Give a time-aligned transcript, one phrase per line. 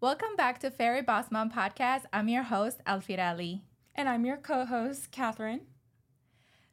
[0.00, 2.02] Welcome back to Fairy Boss Mom Podcast.
[2.12, 3.64] I'm your host, Alfira Ali.
[3.96, 5.62] And I'm your co host, Catherine.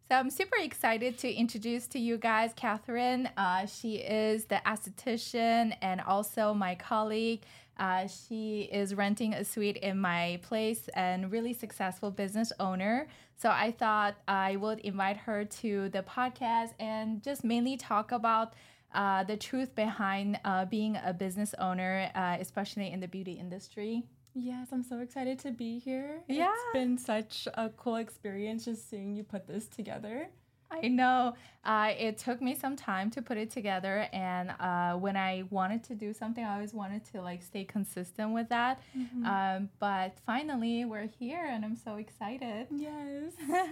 [0.08, 3.28] So I'm super excited to introduce to you guys Catherine.
[3.36, 7.42] Uh, she is the esthetician and also my colleague.
[7.80, 13.08] Uh, she is renting a suite in my place and really successful business owner.
[13.38, 18.54] So I thought I would invite her to the podcast and just mainly talk about
[18.96, 24.04] uh, the truth behind uh, being a business owner, uh, especially in the beauty industry.
[24.34, 26.22] Yes, I'm so excited to be here.
[26.28, 26.52] Yeah.
[26.52, 30.30] It's been such a cool experience just seeing you put this together.
[30.72, 31.36] I know.
[31.64, 35.84] Uh, it took me some time to put it together, and uh, when I wanted
[35.86, 38.82] to do something, I always wanted to like stay consistent with that.
[38.98, 39.26] Mm-hmm.
[39.26, 42.68] Um, but finally, we're here, and I'm so excited.
[42.72, 43.32] Yes.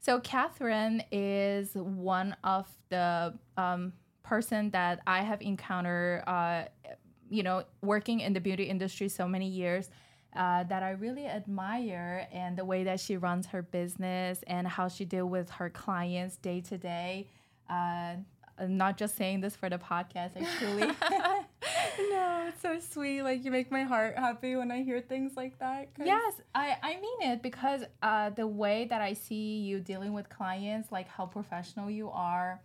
[0.00, 3.92] so Catherine is one of the um,
[4.24, 6.24] person that I have encountered.
[6.26, 6.64] Uh,
[7.30, 9.88] you know, working in the beauty industry so many years,
[10.36, 14.88] uh, that I really admire and the way that she runs her business and how
[14.88, 17.28] she deal with her clients day to day.
[17.70, 18.14] Uh,
[18.58, 20.82] I'm not just saying this for the podcast, actually.
[22.10, 23.22] no, it's so sweet.
[23.22, 25.88] Like you make my heart happy when I hear things like that.
[26.02, 30.28] Yes, I, I mean it because uh, the way that I see you dealing with
[30.28, 32.60] clients, like how professional you are,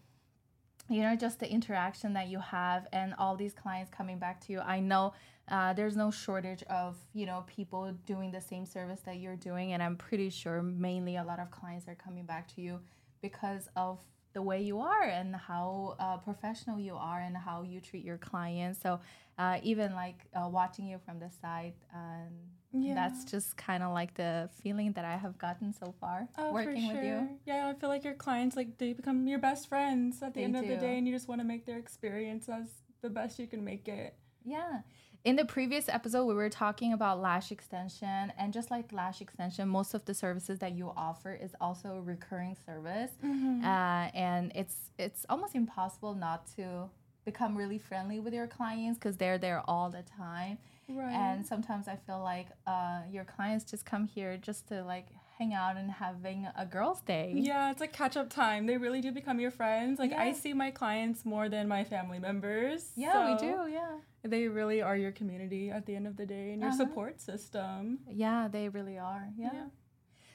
[0.90, 4.52] you know just the interaction that you have and all these clients coming back to
[4.52, 5.14] you i know
[5.50, 9.74] uh, there's no shortage of you know people doing the same service that you're doing
[9.74, 12.80] and i'm pretty sure mainly a lot of clients are coming back to you
[13.22, 14.00] because of
[14.34, 18.18] the way you are and how uh, professional you are and how you treat your
[18.18, 18.80] clients.
[18.82, 19.00] So
[19.38, 22.32] uh, even like uh, watching you from the side and
[22.74, 22.94] yeah.
[22.94, 26.88] that's just kind of like the feeling that I have gotten so far oh, working
[26.88, 26.96] sure.
[26.96, 27.30] with you.
[27.46, 30.44] Yeah, I feel like your clients like they become your best friends at the they
[30.44, 30.60] end do.
[30.60, 32.68] of the day, and you just want to make their experience as
[33.02, 34.16] the best you can make it.
[34.44, 34.82] Yeah.
[35.26, 39.68] In the previous episode, we were talking about lash extension, and just like lash extension,
[39.68, 43.66] most of the services that you offer is also a recurring service, mm-hmm.
[43.66, 46.90] uh, and it's it's almost impossible not to
[47.26, 50.58] become really friendly with your clients because they're there all the time.
[50.90, 51.14] Right.
[51.14, 55.08] And sometimes I feel like uh, your clients just come here just to like
[55.38, 57.34] hang out and having a girls' day.
[57.36, 58.66] Yeah, it's like catch up time.
[58.66, 60.00] They really do become your friends.
[60.00, 60.22] Like yeah.
[60.22, 62.92] I see my clients more than my family members.
[62.96, 63.72] Yeah, so we do.
[63.72, 63.98] Yeah.
[64.24, 66.78] They really are your community at the end of the day and your uh-huh.
[66.78, 68.00] support system.
[68.10, 69.30] Yeah, they really are.
[69.38, 69.50] Yeah.
[69.54, 69.66] yeah.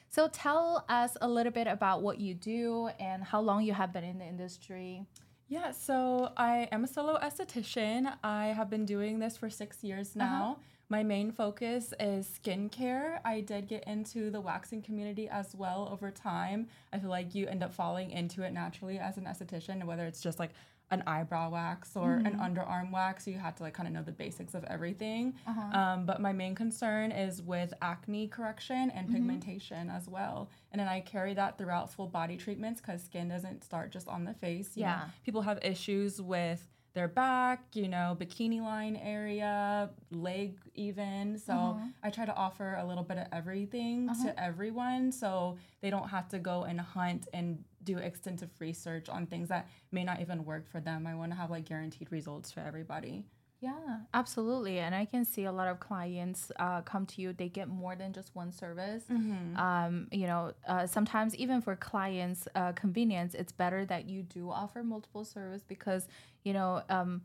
[0.09, 3.91] So tell us a little bit about what you do and how long you have
[3.91, 5.05] been in the industry.
[5.47, 8.11] Yeah, so I am a solo esthetician.
[8.23, 10.25] I have been doing this for six years uh-huh.
[10.25, 10.43] now.
[10.43, 10.55] Uh-huh.
[10.87, 13.19] My main focus is skincare.
[13.25, 16.67] I did get into the waxing community as well over time.
[16.93, 20.21] I feel like you end up falling into it naturally as an esthetician, whether it's
[20.21, 20.51] just like
[20.91, 22.27] an eyebrow wax or mm-hmm.
[22.27, 23.27] an underarm wax.
[23.27, 25.33] You have to like kind of know the basics of everything.
[25.47, 25.77] Uh-huh.
[25.77, 29.15] Um, but my main concern is with acne correction and mm-hmm.
[29.15, 30.49] pigmentation as well.
[30.71, 34.25] And then I carry that throughout full body treatments because skin doesn't start just on
[34.25, 34.71] the face.
[34.75, 34.95] You yeah.
[34.95, 36.65] Know, people have issues with
[36.95, 41.37] their back, you know, bikini line area, leg even.
[41.37, 41.85] So uh-huh.
[42.03, 44.27] I try to offer a little bit of everything uh-huh.
[44.27, 49.25] to everyone so they don't have to go and hunt and do extensive research on
[49.27, 51.07] things that may not even work for them.
[51.07, 53.23] I want to have like guaranteed results for everybody.
[53.61, 54.79] Yeah, absolutely.
[54.79, 57.95] And I can see a lot of clients uh, come to you, they get more
[57.95, 59.03] than just one service.
[59.09, 59.57] Mm-hmm.
[59.57, 64.51] Um, you know, uh, sometimes even for clients' uh, convenience, it's better that you do
[64.51, 66.07] offer multiple service because,
[66.43, 67.21] you know, um,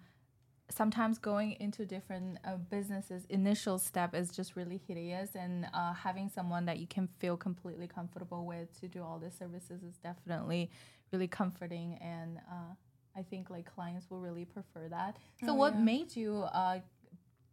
[0.70, 6.28] sometimes going into different uh, businesses initial step is just really hideous and uh, having
[6.28, 10.70] someone that you can feel completely comfortable with to do all the services is definitely
[11.12, 12.74] really comforting and uh,
[13.16, 15.80] i think like clients will really prefer that so oh, what yeah.
[15.80, 16.78] made you uh,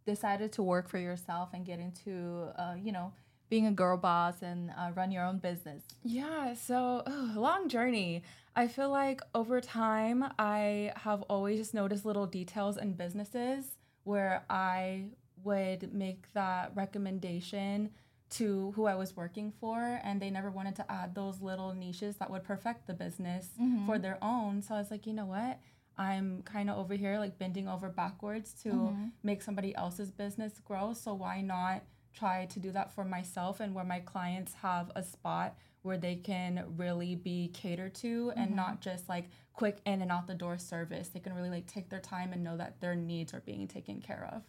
[0.06, 3.12] decided to work for yourself and get into uh, you know
[3.48, 5.82] being a girl boss and uh, run your own business?
[6.02, 8.22] Yeah, so oh, long journey.
[8.54, 14.44] I feel like over time, I have always just noticed little details in businesses where
[14.50, 15.10] I
[15.44, 17.90] would make that recommendation
[18.30, 22.16] to who I was working for, and they never wanted to add those little niches
[22.16, 23.86] that would perfect the business mm-hmm.
[23.86, 24.60] for their own.
[24.60, 25.58] So I was like, you know what?
[25.96, 29.04] I'm kind of over here like bending over backwards to mm-hmm.
[29.22, 30.92] make somebody else's business grow.
[30.92, 31.82] So why not?
[32.14, 36.16] Try to do that for myself and where my clients have a spot where they
[36.16, 38.38] can really be catered to mm-hmm.
[38.38, 41.08] and not just like quick in and out the door service.
[41.08, 44.00] They can really like take their time and know that their needs are being taken
[44.00, 44.42] care of.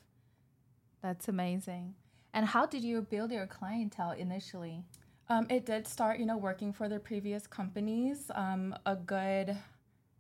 [1.01, 1.95] That's amazing.
[2.33, 4.83] And how did you build your clientele initially?
[5.29, 8.31] Um, it did start, you know, working for their previous companies.
[8.33, 9.55] Um, a good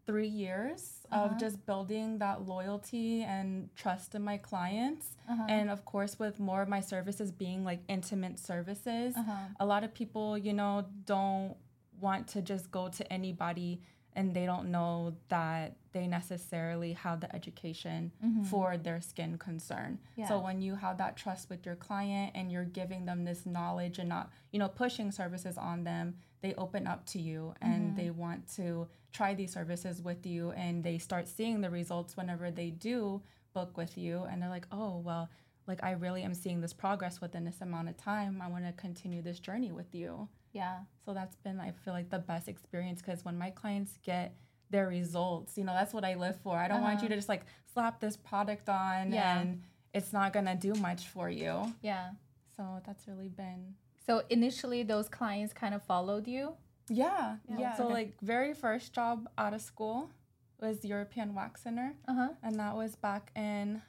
[0.09, 1.25] three years Uh-huh.
[1.25, 5.05] of just building that loyalty and trust in my clients.
[5.31, 5.45] Uh-huh.
[5.55, 9.63] And of course, with more of my services being like intimate services, Uh-huh.
[9.63, 10.73] a lot of people, you know,
[11.15, 11.55] don't
[12.05, 13.71] want to just go to anybody
[14.15, 18.43] and they don't know that they necessarily have the education mm-hmm.
[18.43, 19.99] for their skin concern.
[20.15, 20.27] Yeah.
[20.27, 23.99] So when you have that trust with your client and you're giving them this knowledge
[23.99, 27.95] and not, you know, pushing services on them, they open up to you and mm-hmm.
[27.97, 32.51] they want to try these services with you and they start seeing the results whenever
[32.51, 33.21] they do
[33.53, 35.29] book with you and they're like, "Oh, well,
[35.67, 38.41] like I really am seeing this progress within this amount of time.
[38.41, 40.79] I want to continue this journey with you." Yeah.
[41.05, 44.35] So that's been, I feel like, the best experience because when my clients get
[44.69, 46.55] their results, you know, that's what I live for.
[46.57, 47.03] I don't want Uh-huh.
[47.03, 49.39] you to just like slap this product on Yeah.
[49.39, 49.63] and
[49.93, 51.73] it's not gonna do much for you.
[51.81, 52.11] Yeah.
[52.55, 53.75] So that's really been,
[54.05, 56.55] So initially, those clients kind of followed you.
[56.87, 57.57] yeah, Yeah.
[57.59, 57.75] yeah.
[57.75, 60.09] So like very first job out of school
[60.59, 62.29] was European Wax Center, Uh huh.
[62.43, 63.81] and that was back in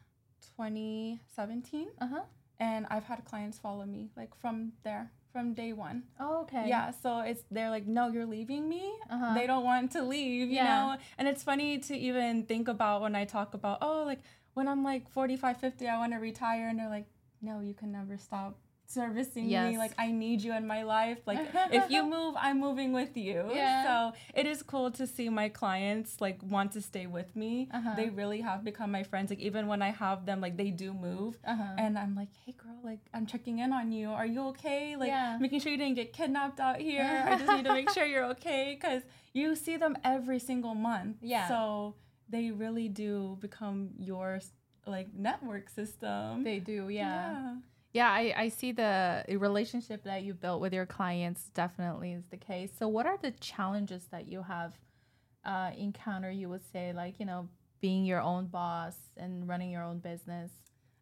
[0.56, 1.88] 2017.
[2.00, 2.24] Uh huh.
[2.58, 6.04] And I've had clients follow me like from there, from day one.
[6.18, 6.68] Oh, okay.
[6.68, 8.92] Yeah, so it's they're like, no, you're leaving me.
[9.08, 9.34] Uh-huh.
[9.34, 10.64] They don't want to leave, you Yeah.
[10.64, 10.96] know.
[11.18, 14.20] And it's funny to even think about when I talk about, oh, like
[14.54, 17.06] when I'm like 45, 50, I want to retire, and they're like,
[17.40, 18.58] no, you can never stop
[18.90, 19.70] servicing Yes.
[19.72, 19.78] me.
[19.78, 21.18] Like I need you in my life.
[21.26, 21.38] Like
[21.70, 23.48] if you move, I'm moving with you.
[23.54, 23.84] Yeah.
[23.84, 27.68] So it is cool to see my clients like want to stay with me.
[27.72, 27.94] Uh-huh.
[27.96, 29.30] They really have become my friends.
[29.30, 31.38] Like even when I have them, like they do move.
[31.46, 31.74] Uh-huh.
[31.78, 34.10] And I'm like, hey girl, like I'm checking in on you.
[34.10, 34.96] Are you okay?
[34.96, 35.38] Like Yeah.
[35.40, 37.24] making sure you didn't get kidnapped out here.
[37.30, 39.02] I just need to make sure you're okay because
[39.32, 41.16] you see them every single month.
[41.22, 41.46] Yeah.
[41.48, 41.94] So
[42.28, 44.40] they really do become your
[44.86, 46.42] like network system.
[46.42, 46.88] They do.
[46.88, 47.32] Yeah.
[47.32, 47.54] Yeah,
[47.94, 52.70] I, I see the relationship that you built with your clients definitely is the case.
[52.78, 54.74] So, what are the challenges that you have
[55.44, 56.36] uh, encountered?
[56.36, 57.48] You would say, like, you know,
[57.80, 60.50] being your own boss and running your own business.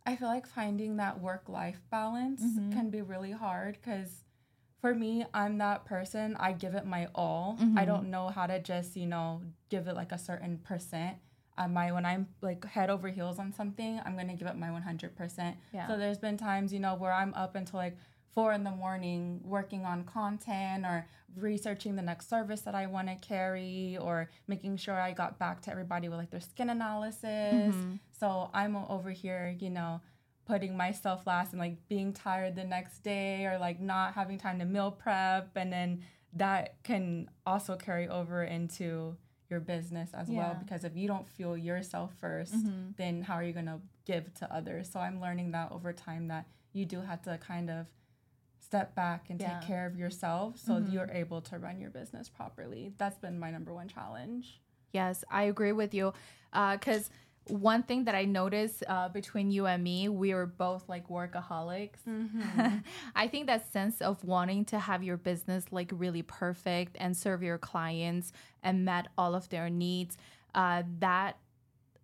[0.07, 2.73] I feel like finding that work life balance Mhm.
[2.73, 4.25] can be really hard because
[4.81, 6.37] for me, I'm that person.
[6.39, 7.57] I give it my all.
[7.77, 7.87] I Mhm.
[7.87, 11.19] don't know how to just, you know, give it like a certain percent.
[11.59, 14.69] Um, my when I'm like head over heels on something, I'm gonna give up my
[14.69, 15.57] 100%.
[15.75, 15.87] Yeah.
[15.89, 17.97] So there's been times, you know, where I'm up until like
[18.35, 21.07] four in the morning working on content or
[21.37, 25.61] researching the next service that I want to carry or making sure I got back
[25.63, 27.75] to everybody with like their skin analysis.
[27.75, 27.99] Mhm.
[28.13, 30.01] So I'm over here, you know,
[30.45, 34.59] putting myself last and like being tired the next day or like not having time
[34.61, 35.51] to meal prep.
[35.57, 36.03] And then
[36.35, 39.17] that can also carry over into
[39.51, 40.55] your business as well.
[40.59, 42.97] Because if you don't fuel yourself 1st Mhm.
[42.97, 44.91] then how are you going to give to others?
[44.91, 47.87] So I'm learning that over time that you do have to kind of
[48.61, 49.59] step back and Yeah.
[49.59, 50.93] take care of yourself so Mhm.
[50.93, 52.93] you're able to run your business properly.
[52.99, 54.61] That's been my number one challenge.
[54.93, 56.13] Yes, I agree with you.
[56.53, 57.11] Because
[57.49, 61.99] one thing that I noticed uh, between you and me, we are both like workaholics.
[63.17, 67.43] I think that sense of wanting to have your business like really perfect and serve
[67.43, 70.17] your clients and met all of their needs,
[70.55, 71.39] uh, that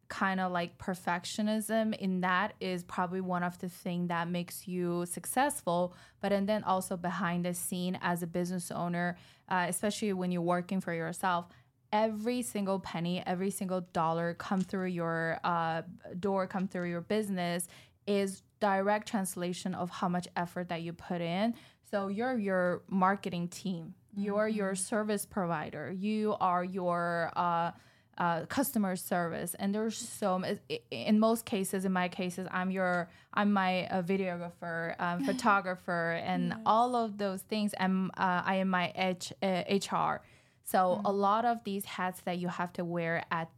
[0.08, 5.04] kind of like perfectionism in that is probably one of the thing that makes you
[5.06, 9.16] successful but and then also behind the scene as a business owner
[9.48, 11.46] uh, especially when you're working for yourself
[11.94, 15.80] every single penny every single dollar come through your uh,
[16.20, 17.68] door come through your business
[18.06, 21.54] is direct translation of how much effort that you put in.
[21.90, 23.94] So you're your marketing team.
[24.16, 25.92] You're your service provider.
[25.92, 27.72] You are your uh,
[28.16, 29.54] uh, customer service.
[29.58, 30.42] And there's so
[30.90, 36.54] in most cases in my cases i'm your i'm my uh, videographer um, photographer and
[36.64, 37.74] all of those things.
[37.74, 40.22] And uh, i am my H, uh, hr
[40.64, 43.50] so a lot of these hats that you have to wear at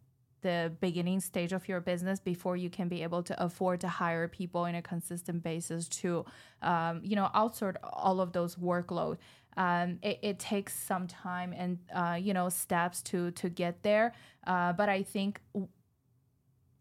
[0.42, 4.28] the beginning stage of your business before you can be able to afford to hire
[4.28, 6.24] people in a consistent basis to
[6.62, 9.18] um, you know outsource all of those workload.
[9.56, 14.12] Um, it, it takes some time and uh, you know steps to to get there.
[14.46, 15.40] Uh, but i think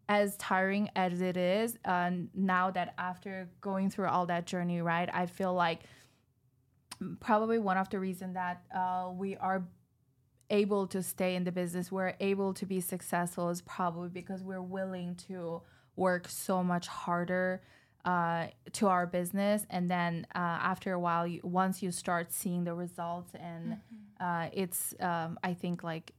[0.08, 5.08] as tiring as it is uh, now that after going through all that journey right
[5.12, 5.80] i feel like
[7.20, 9.66] probably one of the reason that uh, we are
[10.50, 14.62] able to stay in the business we're able to be successful is probably because we're
[14.62, 15.60] willing to
[15.96, 17.62] work so much harder
[18.06, 19.66] uh, to our business.
[19.68, 23.78] And then uh, after a while you, once you start seeing the results and
[24.20, 26.12] uh, it's um, i think like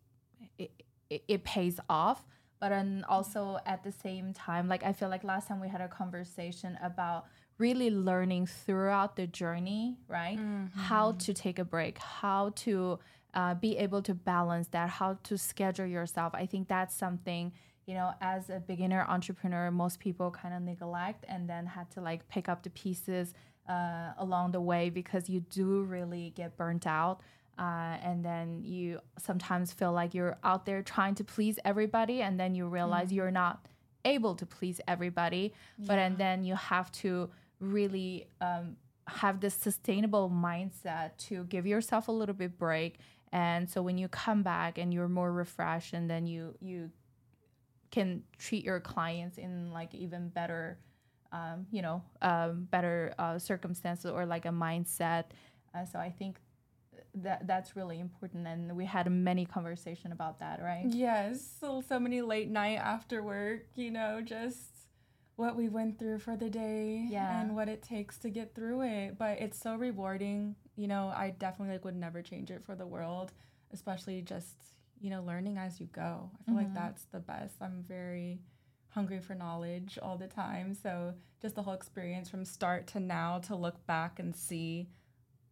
[0.59, 0.69] it,
[1.09, 2.25] it, it pays off.
[2.59, 5.79] But then also at the same time like i feel like last time we had
[5.79, 7.25] a conversation about
[7.59, 10.39] really learning throughout the journey right?
[10.75, 12.99] How to take a break how to
[13.37, 16.33] uh, be able to balance that, how to schedule yourself.
[16.33, 17.53] I think that's something
[17.85, 22.01] you know as a beginner entrepreneur most people kind of neglect and then had to
[22.01, 23.33] like pick up the pieces
[23.69, 27.21] uh, along the way because you do really get burnt out
[27.57, 32.37] uh, and then you sometimes feel like you're out there trying to please everybody and
[32.37, 33.15] then you realize mm-hmm.
[33.15, 33.65] you're not
[34.03, 35.85] able to please everybody yeah.
[35.87, 37.29] but and then you have to
[37.61, 38.75] really um,
[39.07, 42.99] have this sustainable mindset to give yourself a little bit break
[43.31, 46.89] and so when you come back and you're more refreshed and then you you
[47.91, 50.77] can treat your clients in like even better
[51.31, 55.25] um, you know um, better uh, circumstances or like a mindset.
[55.75, 56.37] Uh, so i think
[57.13, 60.85] that that's really important and we had many conversation about that right?
[60.87, 64.77] Yes so, so many late night after work you know just
[65.37, 67.39] what we went through for the day yeah.
[67.39, 69.17] and what it takes to get through it.
[69.17, 72.87] But it's so rewarding you know i definitely like would never change it for the
[72.87, 73.33] world
[73.73, 74.55] especially just
[75.01, 76.63] you know learning as you go i feel mm-hmm.
[76.63, 78.39] like that's the best i'm very
[78.89, 83.39] hungry for knowledge all the time so just the whole experience from start to now
[83.39, 84.87] to look back and see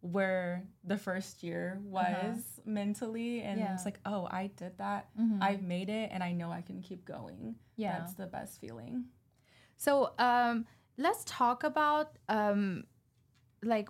[0.00, 1.88] where the first year uh-huh.
[1.90, 2.62] was uh-huh.
[2.64, 3.74] mentally and yeah.
[3.74, 5.42] it's like oh i did that mm-hmm.
[5.42, 9.04] i've made it and i know i can keep going yeah that's the best feeling
[9.76, 10.64] so um
[10.96, 12.84] let's talk about um
[13.62, 13.88] like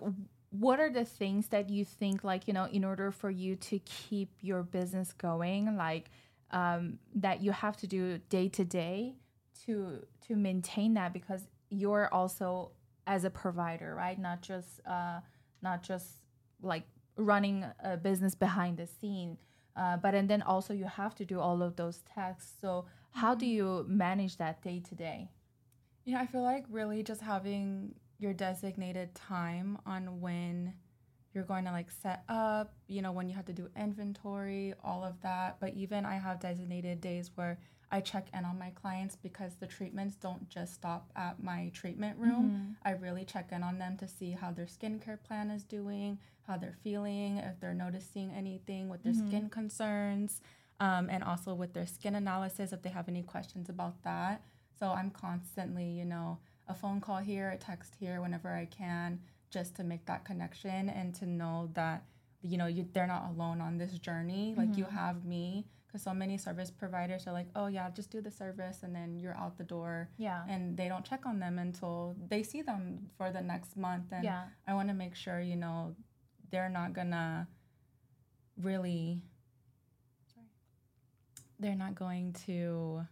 [0.59, 3.79] what are the things that you think like you know in order for you to
[3.79, 6.09] keep your business going like
[6.51, 9.15] um that you have to do day to day
[9.65, 11.13] to to maintain that?
[11.13, 12.71] Because you're also
[13.05, 14.19] as a provider right?
[14.19, 15.19] Not just uh
[15.61, 16.07] not just
[16.61, 16.83] like
[17.17, 19.37] running a business behind the scene
[19.75, 22.51] uh, but and then also you have to do all of those tasks.
[22.59, 23.55] So how do mm-hmm.
[23.55, 25.29] you manage that day to day?
[26.03, 30.73] You know i feel like really just having your designated time on when
[31.33, 35.03] you're going to like set up you know when you have to do inventory all
[35.03, 37.59] of that but even i have designated days where
[37.89, 42.17] I check in on my clients because the treatments don't just stop at my treatment
[42.17, 42.51] room.
[42.51, 42.71] Mm-hmm.
[42.83, 46.57] I really check in on them to see how their skincare plan is doing, how
[46.57, 49.27] they're feeling, if they're noticing anything with their mm-hmm.
[49.27, 50.41] skin concerns,
[50.79, 54.43] um, and also with their skin analysis if they have any questions about that.
[54.77, 59.19] So I'm constantly, you know, a phone call here, a text here whenever I can,
[59.49, 62.03] just to make that connection and to know that,
[62.41, 64.53] you know, you, they're not alone on this journey.
[64.57, 64.79] Like mm-hmm.
[64.79, 68.31] you have me because so many service providers are like, oh yeah, just do the
[68.31, 70.09] service and then you're out the door.
[70.17, 70.43] Yeah.
[70.47, 74.05] And they don't check on them until they see them for the next month.
[74.11, 74.43] And yeah.
[74.67, 75.95] I want to make sure, you know,
[76.51, 77.47] they're not gonna
[78.61, 79.21] really.
[80.33, 80.47] Sorry.
[81.59, 83.07] They're not going to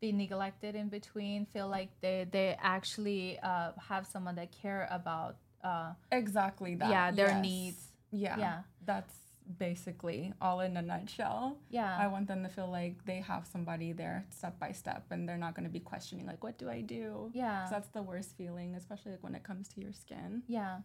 [0.00, 5.36] be neglected in between feel like they they actually uh, have someone that care about
[5.62, 7.42] uh, exactly that yeah their yes.
[7.42, 9.14] needs yeah yeah that's
[9.58, 11.56] basically all in a nutshell.
[11.70, 11.96] Yeah.
[11.98, 15.36] I want them to feel like they have somebody there step by step and they're
[15.36, 17.30] not going to be questioning like what do I do?
[17.32, 17.66] Yeah.
[17.70, 20.42] that's the worst feeling especially like when it comes to your skin.
[20.46, 20.78] Yeah.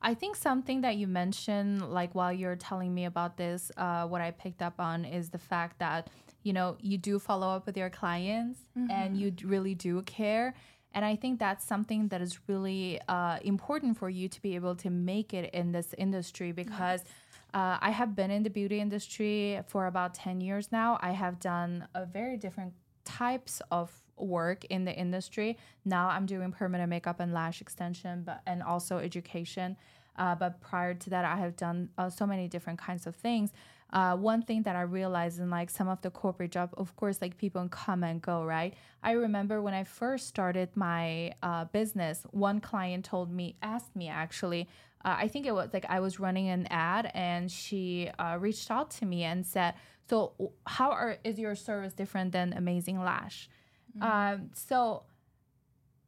[0.00, 4.20] I think something that you mentioned like while you're telling me about this uh, what
[4.20, 6.08] I picked up on is the fact that
[6.46, 8.90] you know you do follow up with your clients mm-hmm.
[8.90, 10.54] and you really do care
[10.94, 14.76] and I think that's something that is really uh, important for you to be able
[14.76, 17.12] to make it in this industry because yes
[17.56, 20.98] uh, I have been in the beauty industry for about 10 years now.
[21.00, 22.74] I have done a very different
[23.06, 25.56] types of work in the industry.
[25.82, 29.78] Now I'm doing permanent makeup and lash extension, but and also education.
[30.18, 33.52] Uh, but prior to that, I have done uh, so many different kinds of things.
[33.92, 37.22] Uh, one thing that I realized in like some of the corporate job, of course,
[37.22, 38.74] like people come and go, right?
[39.02, 44.08] I remember when I first started my uh, business, one client told me, asked me
[44.08, 44.68] actually,
[45.04, 48.70] uh, I think it was like I was running an ad and she uh, reached
[48.72, 49.74] out to me and said,
[50.10, 50.32] "So
[50.66, 53.48] how are, is your service different than Amazing Lash?"
[53.96, 54.42] Mm-hmm.
[54.42, 55.04] Um, so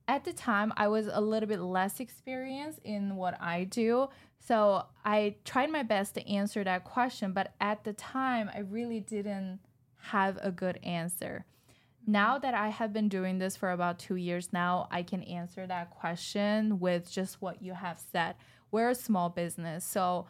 [0.08, 4.08] at the time, I was a little bit less experienced in what I do.
[4.40, 9.00] So I tried my best to answer that question, but at the time, I really
[9.00, 9.60] didn't
[9.96, 11.44] have a good answer.
[12.06, 15.66] Now that I have been doing this for about two years now, I can answer
[15.66, 18.36] that question with just what you have said
[18.70, 19.84] we're a small business.
[19.84, 20.26] So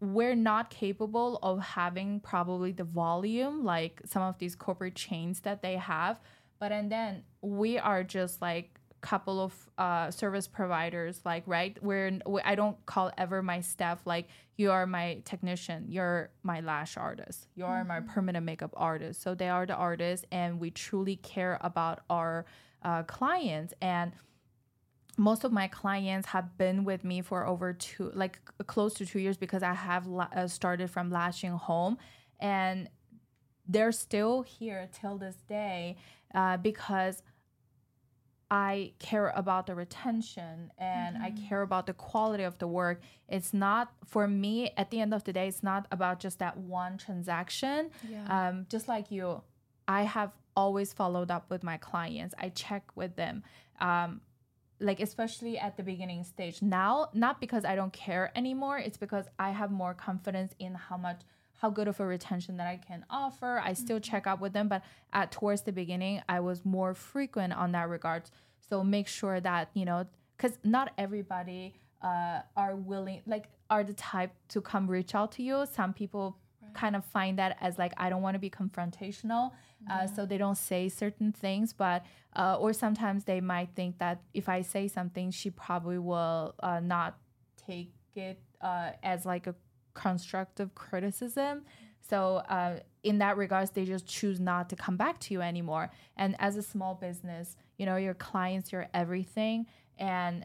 [0.00, 5.62] we're not capable of having probably the volume like some of these corporate chains that
[5.62, 6.20] they have.
[6.60, 8.73] But and then we are just like
[9.04, 12.10] couple of uh, service providers like right where
[12.42, 17.46] i don't call ever my staff like you are my technician you're my lash artist
[17.54, 17.88] you are mm-hmm.
[17.88, 22.46] my permanent makeup artist so they are the artists and we truly care about our
[22.82, 24.12] uh, clients and
[25.18, 29.18] most of my clients have been with me for over two like close to two
[29.18, 31.98] years because i have la- uh, started from lashing home
[32.40, 32.88] and
[33.68, 35.96] they're still here till this day
[36.34, 37.22] uh, because
[38.54, 41.24] I care about the retention and mm-hmm.
[41.24, 43.00] I care about the quality of the work.
[43.28, 46.56] It's not for me at the end of the day, it's not about just that
[46.56, 47.90] one transaction.
[48.08, 48.48] Yeah.
[48.48, 49.42] Um, just like you,
[49.88, 52.32] I have always followed up with my clients.
[52.38, 53.42] I check with them.
[53.80, 54.20] Um,
[54.78, 56.62] like especially at the beginning stage.
[56.62, 60.96] Now, not because I don't care anymore, it's because I have more confidence in how
[60.96, 61.22] much
[61.56, 63.60] how good of a retention that I can offer.
[63.62, 64.10] I still mm-hmm.
[64.10, 64.82] check up with them, but
[65.12, 68.24] at towards the beginning, I was more frequent on that regard.
[68.68, 70.06] So make sure that you know,
[70.36, 75.42] because not everybody uh, are willing, like, are the type to come reach out to
[75.42, 75.66] you.
[75.72, 76.74] Some people right.
[76.74, 79.54] kind of find that as like I don't want to be confrontational, uh,
[79.88, 79.94] yeah.
[79.94, 81.72] uh, so they don't say certain things.
[81.72, 82.04] But
[82.36, 86.80] uh, or sometimes they might think that if I say something, she probably will uh,
[86.80, 87.16] not
[87.66, 89.54] take it uh, as like a
[89.94, 91.62] constructive criticism.
[92.08, 95.90] So uh, in that regards, they just choose not to come back to you anymore.
[96.16, 99.66] And as a small business, you know, your clients, your everything,
[99.98, 100.44] and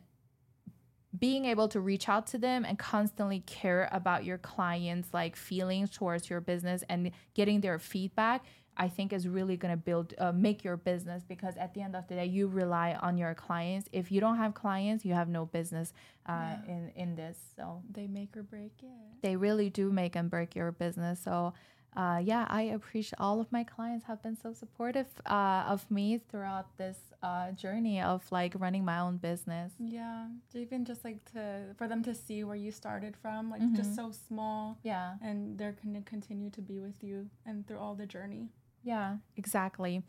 [1.17, 5.89] being able to reach out to them and constantly care about your clients like feelings
[5.89, 8.45] towards your business and getting their feedback
[8.79, 11.95] I think is really going to build, uh, make your business because at the end
[11.95, 13.89] of the day, you rely on your clients.
[13.91, 15.93] If you don't have clients, you have no business
[16.27, 16.73] uh, yeah.
[16.73, 17.37] in, in this.
[17.57, 19.21] So they make or break it.
[19.21, 21.19] They really do make and break your business.
[21.19, 21.53] So
[21.95, 26.21] uh, yeah, I appreciate all of my clients have been so supportive uh, of me
[26.29, 29.73] throughout this uh, journey of like running my own business.
[29.79, 33.75] Yeah, even just like to for them to see where you started from, like mm-hmm.
[33.75, 34.77] just so small.
[34.83, 38.49] Yeah, and they're gonna continue to be with you and through all the journey.
[38.83, 40.03] Yeah, exactly.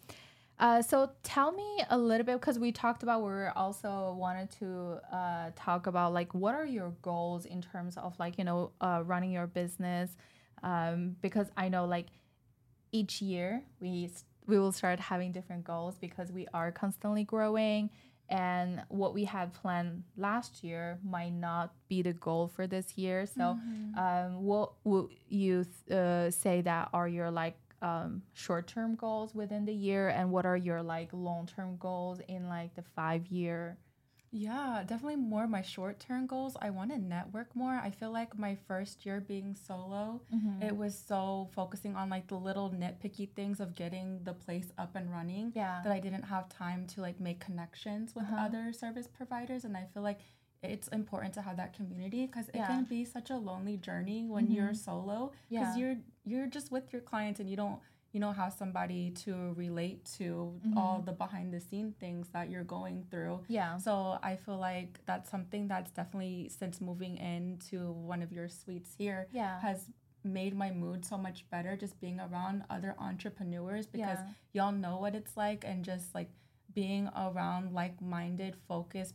[0.61, 5.01] Uh, so tell me a little bit because we talked about we also wanted to
[5.11, 9.03] uh, talk about like what are your goals in terms of like you know uh,
[9.07, 10.11] running your business
[10.63, 12.09] um, because I know like
[12.93, 14.11] each year we
[14.47, 17.89] we will start having different goals because we are constantly growing
[18.29, 23.25] and what we had planned last year might not be the goal for this year
[23.25, 23.99] so mm-hmm.
[23.99, 29.73] um, what would you uh, say that are your like um, short-term goals within the
[29.73, 30.09] year?
[30.09, 33.79] And what are your like long-term goals in like the five year
[34.33, 36.57] yeah definitely more my short-term goals.
[36.61, 37.81] I want to network more.
[37.83, 40.63] I feel like my first year being solo mm-hmm.
[40.63, 44.95] it was so focusing on like the little nitpicky things of getting the place up
[44.95, 45.81] and running yeah.
[45.83, 48.47] that i didn't have time to like make connections with uh-huh.
[48.47, 49.65] other service providers.
[49.65, 50.21] And i feel like
[50.63, 52.67] it's important to have that community because it yeah.
[52.67, 54.55] can be such a lonely journey when mm-hmm.
[54.55, 55.77] you're solo because yeah.
[55.77, 57.79] you're you're just with your clients and you don't
[58.13, 60.77] you know have somebody to relate to mm-hmm.
[60.77, 64.99] all the behind the scene things that you're going through yeah so i feel like
[65.07, 69.87] that's something that's definitely since moving into one of your suites here yeah has
[70.23, 74.65] made my mood so much better just being around other entrepreneurs because yeah.
[74.65, 76.29] y'all know what it's like and just like
[76.75, 79.15] being around like-minded focused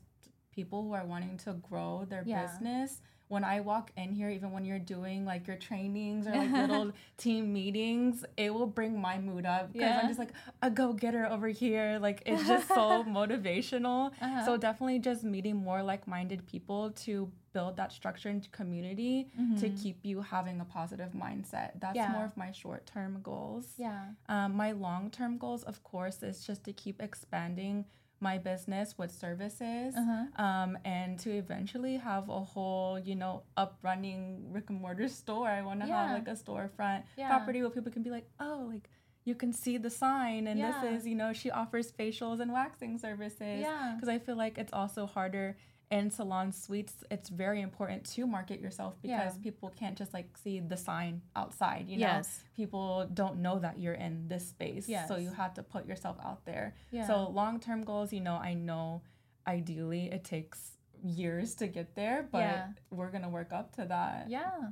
[0.56, 2.46] people who are wanting to grow their yeah.
[2.46, 6.52] business when I walk in here, even when you're doing like your trainings or like
[6.52, 10.00] little team meetings, it will bring my mood up because yeah.
[10.02, 11.98] I'm just like a go getter over here.
[12.00, 14.12] Like it's just so motivational.
[14.22, 14.46] Uh-huh.
[14.46, 19.56] So definitely just meeting more like minded people to build that structure and community mm-hmm.
[19.56, 21.72] to keep you having a positive mindset.
[21.80, 22.12] That's yeah.
[22.12, 23.74] more of my short term goals.
[23.78, 24.04] Yeah.
[24.30, 27.86] Um, my long term goals, of course, is just to keep expanding
[28.19, 30.43] my business with services uh-huh.
[30.43, 35.49] um, and to eventually have a whole you know up running brick and mortar store
[35.49, 36.08] i want to yeah.
[36.08, 37.28] have like a storefront yeah.
[37.28, 38.89] property where people can be like oh like
[39.25, 40.82] you can see the sign and yeah.
[40.82, 44.58] this is you know she offers facials and waxing services yeah because i feel like
[44.58, 45.58] it's also harder
[45.91, 49.43] in salon suites it's very important to market yourself because yeah.
[49.43, 52.43] people can't just like see the sign outside you know yes.
[52.56, 55.08] people don't know that you're in this space yes.
[55.08, 57.06] so you have to put yourself out there yeah.
[57.06, 59.02] so long-term goals you know i know
[59.48, 60.71] ideally it takes
[61.04, 62.67] years to get there but yeah.
[62.89, 64.71] we're gonna work up to that yeah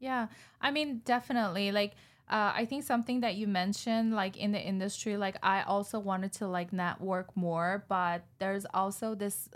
[0.00, 0.26] yeah
[0.60, 1.94] i mean definitely like
[2.30, 6.32] uh, I think something that you mentioned, like in the industry, like I also wanted
[6.34, 9.48] to like network more, but there's also this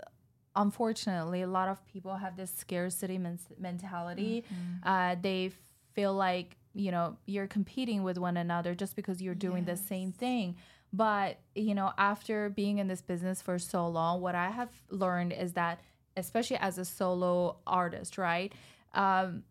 [0.55, 4.43] unfortunately, a lot of people have this scarcity men- mentality.
[4.43, 4.87] Mm-hmm.
[4.87, 5.51] Uh, they
[5.93, 9.79] feel like you know you're competing with one another just because you're doing yes.
[9.79, 10.55] the same thing.
[10.91, 15.33] But you know, after being in this business for so long, what I have learned
[15.33, 15.79] is that,
[16.15, 18.53] especially as a solo artist, right?
[18.93, 19.43] Um,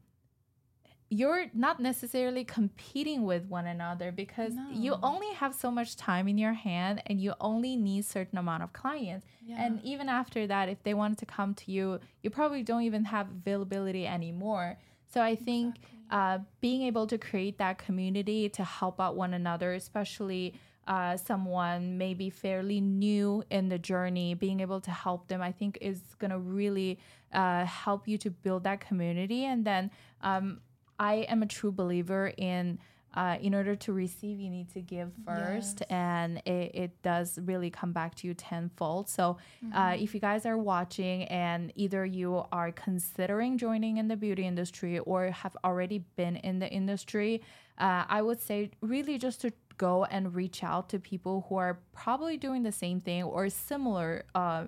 [1.18, 4.66] you're not necessarily competing with one another because no.
[4.72, 8.62] you only have so much time in your hand and you only need certain amount
[8.62, 9.64] of clients yeah.
[9.64, 13.04] and even after that if they wanted to come to you you probably don't even
[13.04, 14.76] have availability anymore
[15.12, 15.98] so i think exactly.
[16.10, 20.54] uh, being able to create that community to help out one another especially
[20.86, 25.78] uh, someone maybe fairly new in the journey, being able to help them, I think
[25.80, 26.98] is going to really
[27.32, 29.46] uh, help you to build that community.
[29.46, 30.60] And then um,
[30.98, 32.78] I am a true believer in.
[33.16, 35.88] Uh, in order to receive, you need to give first, yes.
[35.88, 39.08] and it, it, does really come back to you tenfold.
[39.08, 39.36] So,
[39.72, 40.02] uh, mm-hmm.
[40.02, 44.98] if you guys are watching and either you are considering joining in the beauty industry
[44.98, 47.40] or have already been in the industry,
[47.78, 51.78] uh, I would say really just to go and reach out to people who are
[51.92, 54.64] probably doing the same thing or similar uh,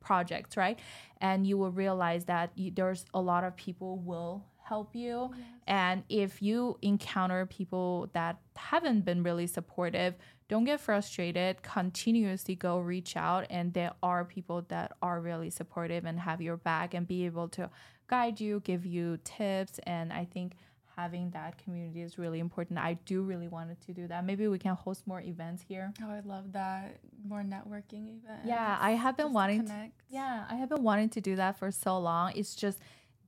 [0.00, 0.78] projects, right?
[1.20, 5.30] And you will realize that you, there's a lot of people will help you.
[5.32, 5.46] Yes.
[5.66, 10.14] And if you encounter people that haven't been really supportive,
[10.48, 11.62] don't get frustrated.
[11.62, 13.46] Continuously go reach out.
[13.50, 17.48] And there are people that are really supportive and have your back and be able
[17.50, 17.70] to
[18.08, 19.78] guide you, give you tips.
[19.84, 20.56] And I think
[20.96, 22.78] having that community is really important.
[22.78, 24.24] I do really wanted to do that.
[24.24, 25.92] Maybe we can host more events here.
[26.02, 26.98] Oh, I love that.
[27.26, 28.46] More networking events.
[28.46, 31.70] Yeah, I have been wanting to, Yeah, I have been wanting to do that for
[31.70, 32.32] so long.
[32.36, 32.78] It's just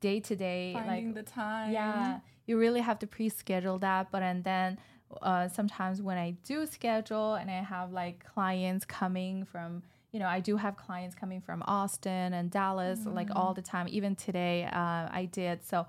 [0.07, 1.73] day to day finding like the time.
[1.73, 2.21] Yeah.
[2.47, 4.79] You really have to pre-schedule that, but and then
[5.21, 10.29] uh, sometimes when I do schedule and I have like clients coming from you know,
[10.29, 13.15] I do have clients coming from Austin and Dallas mm-hmm.
[13.15, 13.87] like all the time.
[13.91, 15.63] Even today, uh, I did.
[15.63, 15.81] So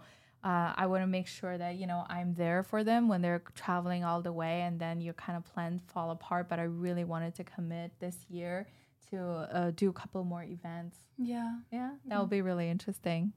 [0.43, 3.43] uh, I want to make sure that you know I'm there for them when they're
[3.56, 6.49] traveling all the way, and then your kind of plans fall apart.
[6.49, 8.67] But I really wanted to commit this year
[9.12, 10.97] to uh, do a couple more events.
[11.17, 12.19] Yeah, yeah, that mm-hmm.
[12.19, 13.32] will be really interesting.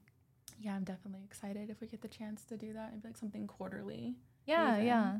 [0.60, 2.92] Yeah, I'm definitely excited if we get the chance to do that.
[2.92, 4.14] Maybe like something quarterly.
[4.46, 4.86] Yeah, even.
[4.86, 5.16] yeah.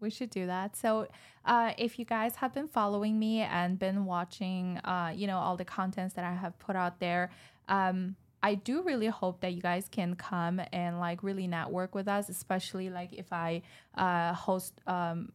[0.00, 0.76] We should do that.
[0.76, 1.08] So,
[1.44, 5.56] uh, if you guys have been following me and been watching, uh, you know, all
[5.56, 7.30] the contents that I have put out there,
[7.68, 12.06] um, I do really hope that you guys can come and like really network with
[12.06, 13.62] us, especially like if I
[13.96, 14.74] uh, host.
[14.86, 15.32] Um,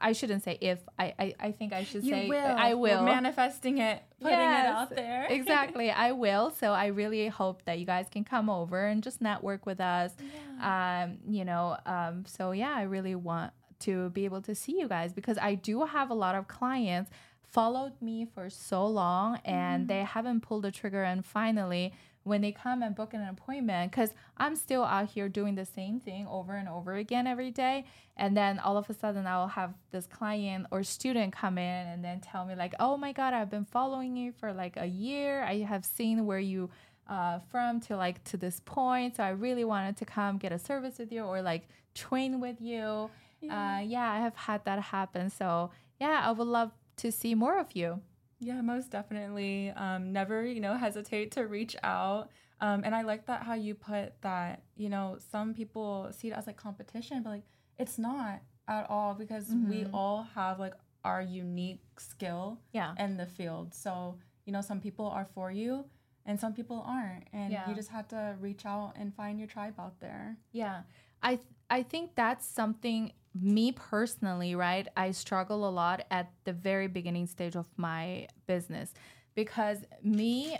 [0.00, 2.38] I shouldn't say if I, I, I think I should you say will.
[2.38, 5.26] I will We're manifesting it, putting yes, it out there.
[5.30, 6.50] exactly, I will.
[6.50, 10.12] So I really hope that you guys can come over and just network with us.
[10.58, 11.04] Yeah.
[11.04, 14.88] Um, you know, um, so yeah, I really want to be able to see you
[14.88, 17.10] guys because I do have a lot of clients
[17.54, 19.88] followed me for so long and mm.
[19.88, 21.92] they haven't pulled the trigger and finally
[22.24, 26.00] when they come and book an appointment because i'm still out here doing the same
[26.00, 27.84] thing over and over again every day.
[28.16, 32.04] And then all of a sudden i'll have this client or student come in and
[32.04, 35.42] then tell me like oh my god i've been following you for like a year.
[35.42, 36.70] I have seen where you
[37.08, 39.16] uh, from to like to this point.
[39.16, 42.60] So i really wanted to come get a service with you or like train with
[42.60, 43.10] you.
[43.40, 45.30] Yeah, uh, yeah i have had that happen.
[45.30, 48.00] So yeah i would love to see more of you
[48.38, 49.70] yeah, most definitely.
[49.70, 52.30] Um, never, you know, hesitate to reach out.
[52.60, 56.32] Um, and I like that how you put that, you know, some people see it
[56.32, 57.42] as like competition, but like
[57.78, 59.68] it's not at all because mm-hmm.
[59.70, 62.94] we all have like our unique skill yeah.
[62.98, 63.74] in the field.
[63.74, 64.16] So,
[64.46, 65.84] you know, some people are for you
[66.26, 67.24] and some people aren't.
[67.32, 67.68] And yeah.
[67.68, 70.36] you just have to reach out and find your tribe out there.
[70.52, 70.82] Yeah.
[71.22, 74.86] I th- I think that's something me personally, right?
[74.96, 78.92] I struggle a lot at the very beginning stage of my business
[79.34, 80.56] because me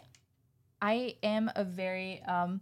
[0.83, 2.61] I am a very um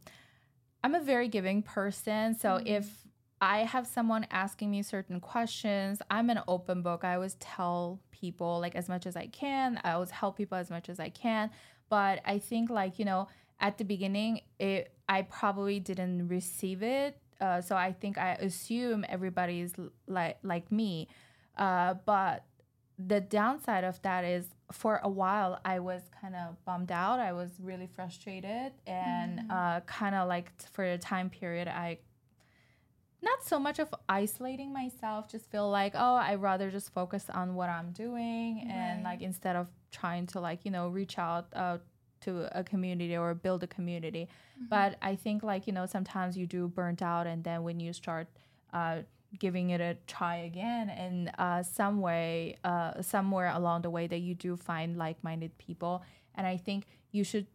[0.85, 2.35] I'm a very giving person.
[2.35, 2.67] So mm-hmm.
[2.67, 3.05] if
[3.41, 7.05] I have someone asking me certain questions, I'm an open book.
[7.05, 9.81] I always tell people like as much as I can.
[9.83, 11.51] I always help people as much as I can.
[11.89, 13.29] But I think like, you know,
[13.61, 19.05] at the beginning it I probably didn't receive it uh, so I think I assume
[19.09, 19.75] everybody's
[20.07, 21.09] like like me.
[21.59, 22.45] Uh, but
[22.99, 27.19] the downside of that is for a while I was kind of bummed out.
[27.19, 29.51] I was really frustrated and mm-hmm.
[29.51, 31.99] uh, kind of like for a time period I
[33.23, 37.55] not so much of isolating myself just feel like oh i rather just focus on
[37.55, 38.75] what i'm doing right.
[38.75, 41.79] and like instead of trying to like you know reach out uh,
[42.23, 44.29] to a community or build a community.
[44.57, 44.67] Mm-hmm.
[44.69, 47.93] But I think like you know sometimes you do burnt out, and then when you
[47.93, 48.29] start
[48.73, 48.99] uh,
[49.39, 54.19] giving it a try again, and uh, some way, uh, somewhere along the way that
[54.19, 56.03] you do find like-minded people,
[56.35, 57.47] and I think you should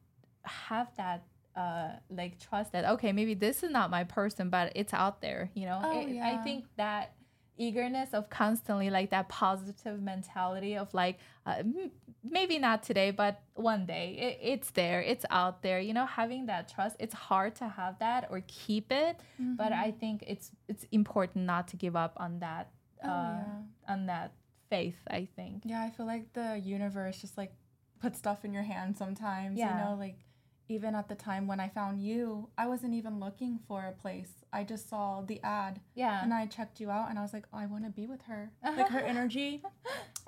[0.44, 1.24] have that
[1.56, 5.50] uh, like trust that okay maybe this is not my person, but it's out there.
[5.54, 6.28] You know, oh, it, yeah.
[6.30, 7.14] I think that
[7.58, 11.92] eagerness of constantly like that positive mentality of like uh, m-
[12.24, 16.46] maybe not today but one day it, it's there it's out there you know having
[16.46, 19.56] that trust it's hard to have that or keep it mm-hmm.
[19.56, 22.70] but i think it's it's important not to give up on that
[23.04, 23.94] oh, uh, yeah.
[23.94, 24.34] on that
[24.70, 27.54] faith i think yeah i feel like the universe just like
[28.02, 29.78] puts stuff in your hand sometimes yeah.
[29.78, 30.20] you know like
[30.70, 34.30] even at the time when I found you, I wasn't even looking for a place.
[34.52, 35.80] I just saw the ad.
[35.96, 36.22] Yeah.
[36.24, 38.22] And I checked you out and I was like, oh, I want to be with
[38.24, 38.52] her.
[38.64, 39.62] like her energy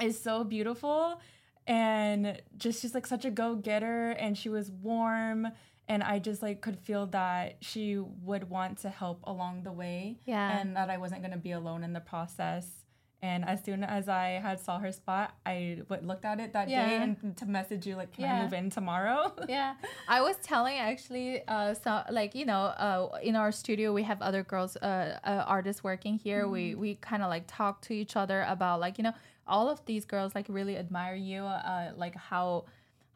[0.01, 1.19] is so beautiful.
[1.67, 5.47] And just she's like such a go getter and she was warm.
[5.87, 10.19] And I just like could feel that she would want to help along the way.
[10.25, 10.59] Yeah.
[10.59, 12.67] And that I wasn't going to be alone in the process.
[13.21, 16.87] And as soon as I had saw her spot, I looked at it that yeah.
[16.87, 18.39] day and to message you like, can yeah.
[18.39, 19.33] I move in tomorrow?
[19.49, 19.73] yeah,
[20.07, 24.21] I was telling actually, uh, so like you know, uh, in our studio we have
[24.21, 26.43] other girls, uh, uh artists working here.
[26.43, 26.51] Mm-hmm.
[26.51, 29.13] We we kind of like talk to each other about like you know,
[29.45, 32.65] all of these girls like really admire you, uh, like how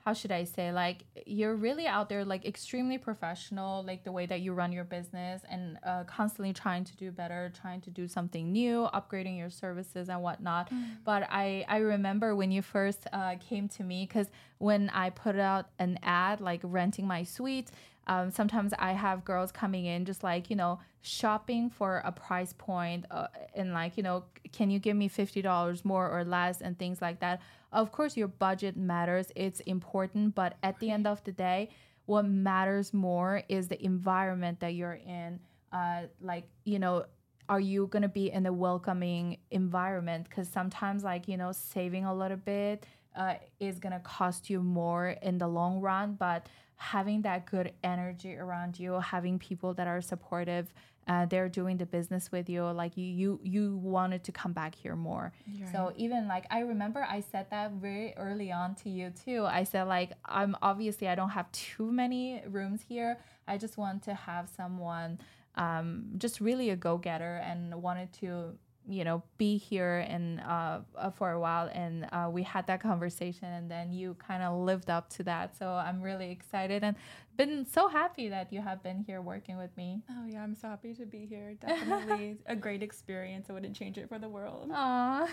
[0.05, 4.25] how should I say like you're really out there like extremely professional like the way
[4.25, 8.07] that you run your business and uh, constantly trying to do better trying to do
[8.07, 10.83] something new upgrading your services and whatnot mm.
[11.05, 15.37] but I I remember when you first uh, came to me because when I put
[15.39, 17.71] out an ad like renting my suite
[18.07, 22.53] um, sometimes I have girls coming in just like, you know, shopping for a price
[22.53, 26.77] point uh, and like, you know, can you give me $50 more or less and
[26.77, 27.41] things like that.
[27.73, 31.69] Of course, your budget matters, it's important, but at the end of the day,
[32.05, 35.39] what matters more is the environment that you're in.
[35.71, 37.05] Uh, like, you know,
[37.49, 40.29] are you going to be in a welcoming environment?
[40.29, 44.61] Because sometimes, like, you know, saving a little bit uh, is going to cost you
[44.61, 46.47] more in the long run, but
[46.83, 50.73] having that good energy around you, having people that are supportive,
[51.07, 54.75] uh, they're doing the business with you, like you you you wanted to come back
[54.75, 55.31] here more.
[55.71, 59.45] So even like I remember I said that very early on to you too.
[59.45, 63.17] I said like I'm obviously I don't have too many rooms here.
[63.47, 65.19] I just want to have someone
[65.55, 70.79] um, just really a go getter and wanted to you know be here and uh,
[70.97, 71.69] uh, for a while.
[71.73, 75.57] And uh, we had that conversation and then you kind of lived up to that.
[75.57, 76.95] So i'm really excited and
[77.35, 80.01] been so happy that you have been here working with me.
[80.09, 81.55] Oh yeah i'm so happy to be here.
[81.59, 83.49] Definitely a great experience.
[83.49, 84.69] I wouldn't change it for the world.
[84.69, 85.27] Aww.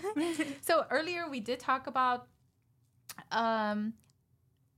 [0.61, 2.27] so earlier we did talk about
[3.33, 3.95] um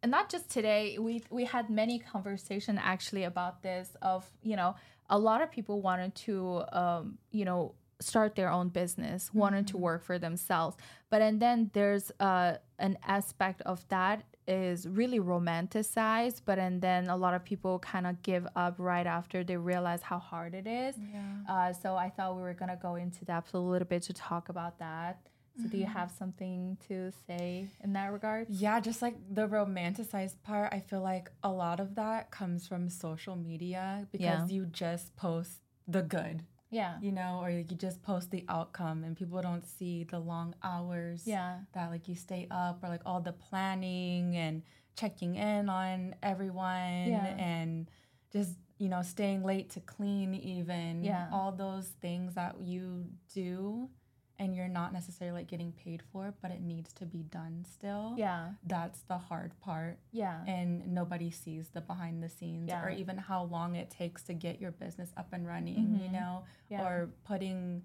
[0.02, 4.74] and not just today we we had many conversation actually about this of you know
[5.10, 9.38] a lot of people wanted to um you know start their own business, mm-hmm.
[9.38, 10.76] wanted to work for themselves.
[11.10, 17.08] But and then there's uh, an aspect of that is really romanticized, but and then
[17.08, 20.66] a lot of people kind of give up right after they realize how hard it
[20.66, 20.96] is.
[20.98, 21.20] Yeah.
[21.48, 24.48] Uh, so I thought we were gonna go into depth a little bit to talk
[24.48, 25.20] about that.
[25.56, 25.70] So, mm-hmm.
[25.70, 25.92] do you mm-hmm.
[25.92, 28.46] have something to say in that regard?
[28.48, 32.88] Yeah, just like the romanticized part, I feel like a lot of that comes from
[32.88, 34.46] social media because yeah.
[34.46, 36.96] you just post the good yeah.
[37.00, 41.22] You know, or you just post the outcome and people don't see the long hours
[41.26, 41.58] yeah.
[41.74, 44.62] that like you stay up or like all the planning and
[44.96, 47.36] checking in on everyone yeah.
[47.38, 47.90] and
[48.32, 51.04] just, you know, staying late to clean even.
[51.04, 51.28] Yeah.
[51.30, 53.04] All those things that you
[53.34, 53.90] do
[54.38, 58.14] and you're not necessarily like getting paid for but it needs to be done still.
[58.16, 58.50] Yeah.
[58.66, 59.98] That's the hard part.
[60.10, 60.44] Yeah.
[60.46, 62.84] And nobody sees the behind the scenes yeah.
[62.84, 66.04] or even how long it takes to get your business up and running, mm-hmm.
[66.04, 66.82] you know, yeah.
[66.82, 67.82] or putting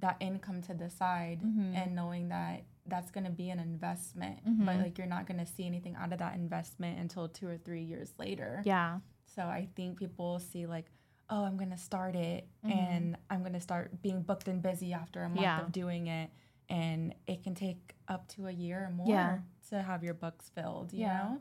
[0.00, 1.74] that income to the side mm-hmm.
[1.74, 4.64] and knowing that that's going to be an investment, mm-hmm.
[4.64, 7.58] but like you're not going to see anything out of that investment until 2 or
[7.58, 8.62] 3 years later.
[8.64, 8.98] Yeah.
[9.26, 10.86] So I think people see like
[11.30, 12.76] oh, I'm going to start it mm-hmm.
[12.76, 15.60] and I'm going to start being booked and busy after a month yeah.
[15.60, 16.30] of doing it.
[16.68, 19.38] And it can take up to a year or more yeah.
[19.70, 21.18] to have your books filled, you yeah.
[21.18, 21.40] know?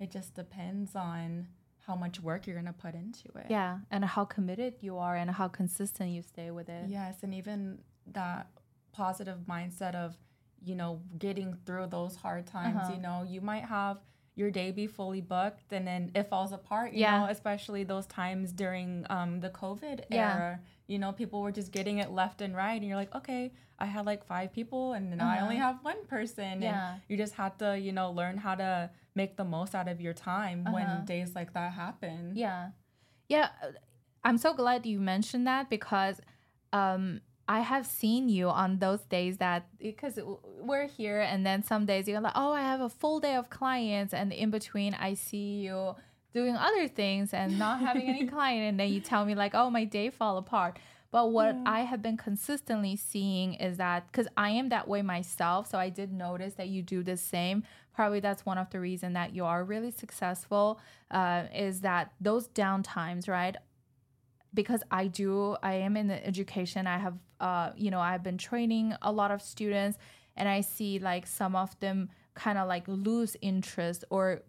[0.00, 1.46] It just depends on
[1.86, 3.46] how much work you're going to put into it.
[3.48, 3.78] Yeah.
[3.90, 6.88] And how committed you are and how consistent you stay with it.
[6.88, 7.16] Yes.
[7.22, 7.78] And even
[8.12, 8.48] that
[8.92, 10.16] positive mindset of,
[10.62, 12.92] you know, getting through those hard times, uh-huh.
[12.94, 13.98] you know, you might have–
[14.36, 17.18] your day be fully booked and then it falls apart you yeah.
[17.18, 20.34] know especially those times during um, the covid yeah.
[20.34, 23.50] era you know people were just getting it left and right and you're like okay
[23.78, 25.38] i had like five people and now uh-huh.
[25.38, 25.72] i only uh-huh.
[25.72, 26.92] have one person yeah.
[26.92, 30.00] and you just have to you know learn how to make the most out of
[30.00, 30.74] your time uh-huh.
[30.74, 32.68] when days like that happen yeah
[33.28, 33.48] yeah
[34.22, 36.20] i'm so glad you mentioned that because
[36.72, 40.18] um I have seen you on those days that because
[40.60, 43.50] we're here, and then some days you're like, oh, I have a full day of
[43.50, 45.94] clients, and in between, I see you
[46.32, 49.70] doing other things and not having any client, and then you tell me like, oh,
[49.70, 50.78] my day fall apart.
[51.12, 51.62] But what yeah.
[51.66, 55.88] I have been consistently seeing is that because I am that way myself, so I
[55.88, 57.62] did notice that you do the same.
[57.94, 60.80] Probably that's one of the reason that you are really successful.
[61.10, 63.56] Uh, is that those downtimes, right?
[64.60, 66.86] Because I do, I am in the education.
[66.96, 67.16] I have,
[67.48, 69.96] uh, you know, I've been training a lot of students,
[70.38, 71.98] and I see like some of them
[72.34, 74.42] kind of like lose interest or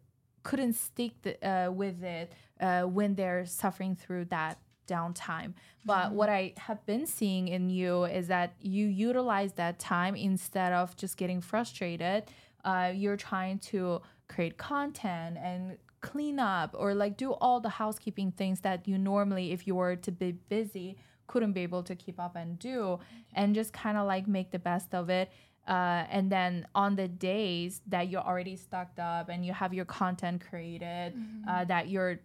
[0.44, 5.54] couldn't stick the, uh, with it uh, when they're suffering through that downtime.
[5.86, 6.16] But mm-hmm.
[6.16, 10.96] what I have been seeing in you is that you utilize that time instead of
[10.96, 12.24] just getting frustrated.
[12.64, 15.78] Uh, you're trying to create content and
[16.12, 19.96] clean up or like do all the housekeeping things that you normally, if you were
[19.96, 23.00] to be busy, couldn't be able to keep up and do,
[23.34, 25.30] and just kind of like make the best of it.
[25.68, 29.84] Uh, and then on the days that you're already stocked up and you have your
[29.84, 31.50] content created, mm-hmm.
[31.50, 32.20] uh, that you're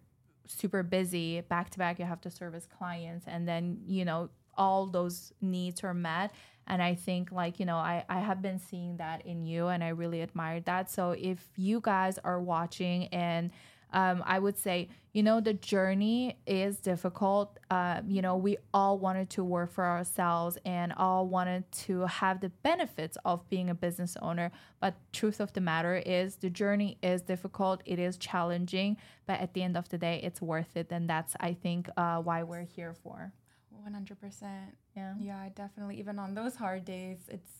[0.45, 4.85] super busy back to back you have to service clients and then you know all
[4.85, 6.31] those needs are met
[6.67, 9.83] and i think like you know i i have been seeing that in you and
[9.83, 13.51] i really admired that so if you guys are watching and
[13.93, 17.59] um, I would say, you know, the journey is difficult.
[17.69, 22.41] Uh, you know, we all wanted to work for ourselves and all wanted to have
[22.41, 24.51] the benefits of being a business owner.
[24.81, 27.83] But truth of the matter is, the journey is difficult.
[27.85, 30.87] It is challenging, but at the end of the day, it's worth it.
[30.91, 33.31] And that's, I think, uh, why we're here for.
[33.69, 34.77] One hundred percent.
[34.95, 35.13] Yeah.
[35.19, 35.99] Yeah, definitely.
[35.99, 37.51] Even on those hard days, it's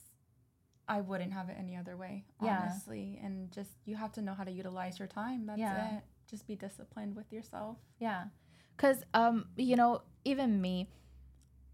[0.88, 3.17] I wouldn't have it any other way, honestly.
[3.19, 3.26] Yeah.
[3.26, 5.46] And just you have to know how to utilize your time.
[5.46, 5.98] That's yeah.
[5.98, 7.78] it just be disciplined with yourself.
[8.00, 8.26] Yeah.
[8.78, 10.88] Cuz um you know, even me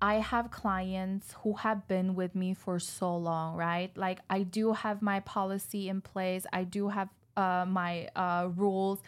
[0.02, 3.96] I have clients who have been with me for so long, right?
[3.98, 6.46] Like I do have my policy in place.
[6.54, 9.00] I do have uh, my uh, rules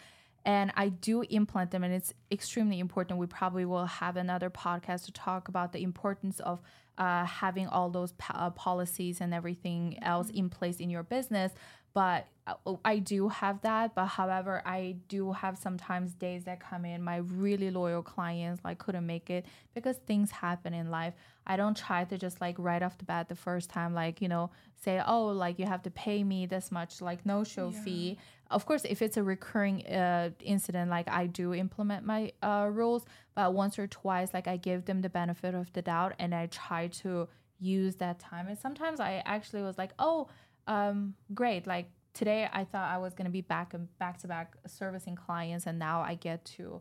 [0.44, 3.18] and I do implement them and it's extremely important.
[3.18, 6.60] We probably will have another podcast to talk about the importance of
[6.98, 10.38] uh, having all those uh, policies and everything else mm-hmm.
[10.38, 11.52] in place in your business
[11.94, 13.94] but uh, oh, I do have that.
[13.94, 18.78] But however, I do have sometimes days that come in, my really loyal clients like
[18.78, 21.14] couldn't make it because things happen in life.
[21.46, 24.28] I don't try to just like right off the bat the first time, like, you
[24.28, 27.82] know, say, oh, like you have to pay me this much, like no show yeah.
[27.82, 28.18] fee.
[28.50, 33.04] Of course, if it's a recurring uh, incident, like I do implement my uh, rules,
[33.34, 36.46] but once or twice, like I give them the benefit of the doubt and I
[36.46, 37.28] try to
[37.58, 38.48] use that time.
[38.48, 40.28] And sometimes I actually was like, oh,
[40.66, 41.66] um, great.
[41.66, 45.66] Like today, I thought I was gonna be back and back to back servicing clients,
[45.66, 46.80] and now I get to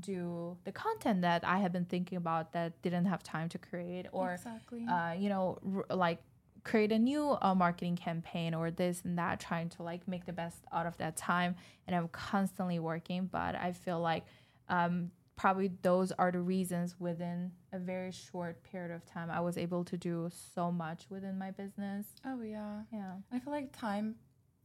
[0.00, 4.06] do the content that I have been thinking about that didn't have time to create,
[4.12, 4.86] or exactly.
[4.86, 6.18] uh, you know, r- like
[6.62, 10.32] create a new uh, marketing campaign or this and that, trying to like make the
[10.32, 11.56] best out of that time.
[11.86, 14.24] And I'm constantly working, but I feel like
[14.68, 19.56] um, probably those are the reasons within a very short period of time I was
[19.56, 22.08] able to do so much within my business.
[22.26, 22.82] Oh yeah.
[22.92, 23.12] Yeah.
[23.32, 24.16] I feel like time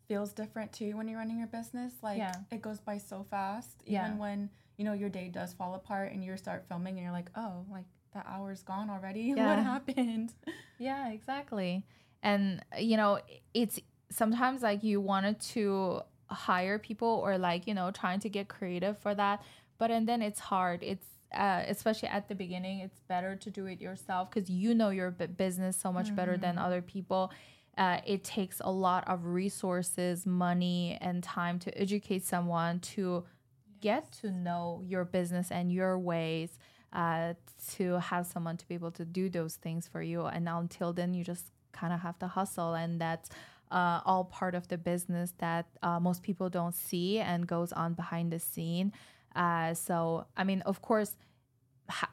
[0.09, 1.93] feels different too when you're running your business.
[2.03, 2.33] Like yeah.
[2.51, 3.83] it goes by so fast.
[3.85, 4.15] Even yeah.
[4.15, 7.29] when, you know, your day does fall apart and you start filming and you're like,
[7.37, 9.21] oh, like the hour's gone already.
[9.37, 9.55] Yeah.
[9.55, 10.33] what happened?
[10.77, 11.85] Yeah, exactly.
[12.21, 13.19] And you know,
[13.53, 13.79] it's
[14.11, 18.97] sometimes like you wanted to hire people or like, you know, trying to get creative
[18.97, 19.41] for that
[19.77, 23.65] but and then it's hard it's uh, especially at the beginning it's better to do
[23.65, 26.15] it yourself because you know your business so much mm-hmm.
[26.15, 26.65] better than mm-hmm.
[26.65, 27.31] other people
[27.77, 33.25] uh, it takes a lot of resources money and time to educate someone to
[33.81, 34.03] yes.
[34.03, 36.57] get to know your business and your ways
[36.93, 37.33] uh,
[37.73, 41.13] to have someone to be able to do those things for you and until then
[41.13, 43.29] you just kind of have to hustle and that's
[43.71, 47.93] uh, all part of the business that uh, most people don't see and goes on
[47.93, 48.93] behind the scene
[49.35, 51.15] uh, so, I mean, of course,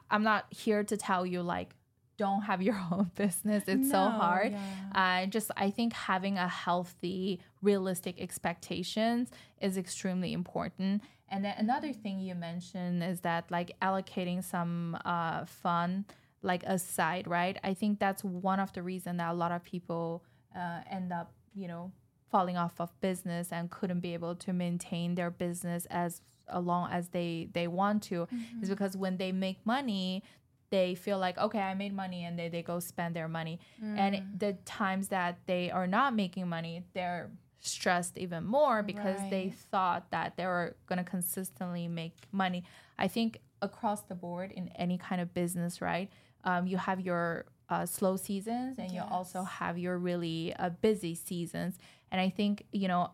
[0.09, 1.75] I'm not here to tell you like
[2.17, 3.63] don't have your own business.
[3.67, 4.51] It's no, so hard.
[4.51, 5.23] Yeah.
[5.23, 9.29] Uh, just I think having a healthy, realistic expectations
[9.61, 11.01] is extremely important.
[11.29, 16.05] And then another thing you mentioned is that like allocating some uh, fun
[16.43, 17.57] like aside, right?
[17.63, 20.23] I think that's one of the reasons that a lot of people
[20.55, 21.91] uh, end up, you know,
[22.29, 26.21] falling off of business and couldn't be able to maintain their business as
[26.53, 28.63] long as they they want to mm-hmm.
[28.63, 30.23] is because when they make money
[30.69, 33.97] they feel like okay i made money and they, they go spend their money mm.
[33.97, 37.29] and the times that they are not making money they're
[37.59, 39.29] stressed even more because right.
[39.29, 42.63] they thought that they were going to consistently make money
[42.97, 46.09] i think across the board in any kind of business right
[46.43, 48.95] um, you have your uh, slow seasons and yes.
[48.95, 51.77] you also have your really uh, busy seasons
[52.11, 53.11] and i think you know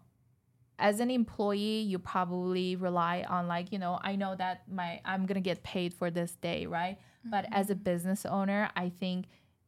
[0.79, 5.25] as an employee you probably rely on like you know i know that my i'm
[5.25, 7.31] gonna get paid for this day right mm-hmm.
[7.31, 9.25] but as a business owner i think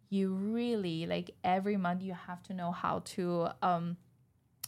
[0.09, 3.97] you really like every month you have to know how to um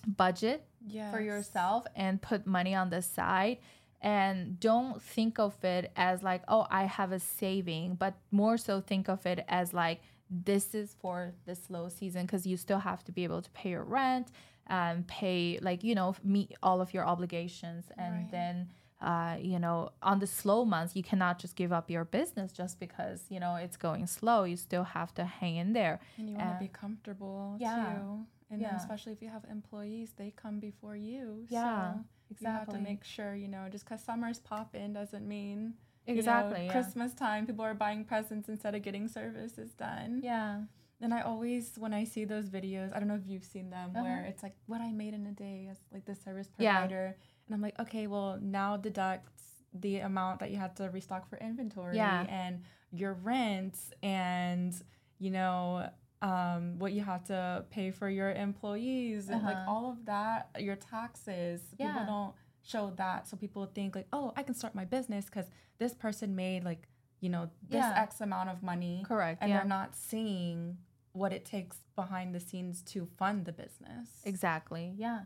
[0.05, 1.13] budget yes.
[1.13, 3.57] for yourself and put money on the side
[4.01, 8.81] and don't think of it as like oh i have a saving but more so
[8.81, 13.03] think of it as like this is for the slow season because you still have
[13.03, 14.29] to be able to pay your rent
[14.67, 18.31] um, pay like you know meet all of your obligations and right.
[18.31, 18.69] then
[19.01, 22.79] uh, you know on the slow months you cannot just give up your business just
[22.79, 26.35] because you know it's going slow you still have to hang in there and you
[26.35, 27.95] want to be comfortable yeah.
[27.95, 28.69] too and yeah.
[28.69, 31.99] then especially if you have employees they come before you yeah so
[32.31, 32.47] exactly.
[32.47, 35.73] you have to make sure you know just because summers pop in doesn't mean
[36.07, 36.71] exactly you know, yeah.
[36.71, 40.61] christmas time people are buying presents instead of getting services done yeah
[41.01, 43.91] and I always, when I see those videos, I don't know if you've seen them,
[43.93, 44.03] uh-huh.
[44.03, 47.45] where it's like what I made in a day as like the service provider, yeah.
[47.47, 49.41] and I'm like, okay, well now deduct
[49.73, 52.27] the amount that you had to restock for inventory yeah.
[52.29, 54.75] and your rent and
[55.17, 55.89] you know
[56.23, 59.35] um, what you have to pay for your employees uh-huh.
[59.35, 59.71] and like uh-huh.
[59.71, 61.61] all of that, your taxes.
[61.77, 61.91] Yeah.
[61.91, 62.33] People don't
[62.63, 65.47] show that, so people think like, oh, I can start my business because
[65.79, 66.87] this person made like
[67.23, 67.93] you know this yeah.
[67.95, 69.05] X amount of money.
[69.07, 69.41] Correct.
[69.41, 69.59] And yeah.
[69.59, 70.77] they're not seeing
[71.13, 74.09] what it takes behind the scenes to fund the business.
[74.25, 74.93] Exactly.
[74.97, 75.21] Yeah.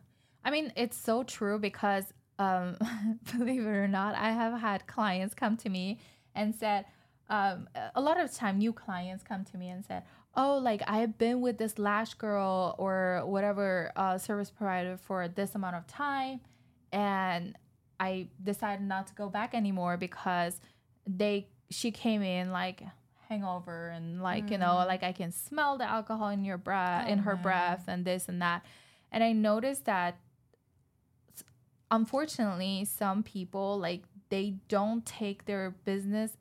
[0.45, 2.77] I mean, it's so true because um,
[3.37, 5.99] believe it or not, I have had clients come to me
[6.35, 6.85] and said,
[7.29, 10.03] um, a lot of time new clients come to me and said,
[10.35, 15.55] oh, like I've been with this lash girl or whatever uh, service provider for this
[15.55, 16.41] amount of time,
[16.91, 17.57] and
[17.99, 20.61] I decided not to go back anymore because
[21.07, 22.83] they she came in like
[23.29, 24.51] hangover and like mm.
[24.51, 24.87] you know mm.
[24.87, 27.43] like i can smell the alcohol in your breath oh, in her man.
[27.43, 28.65] breath and this and that
[29.11, 30.17] and i noticed that
[31.91, 36.37] unfortunately some people like they don't take their business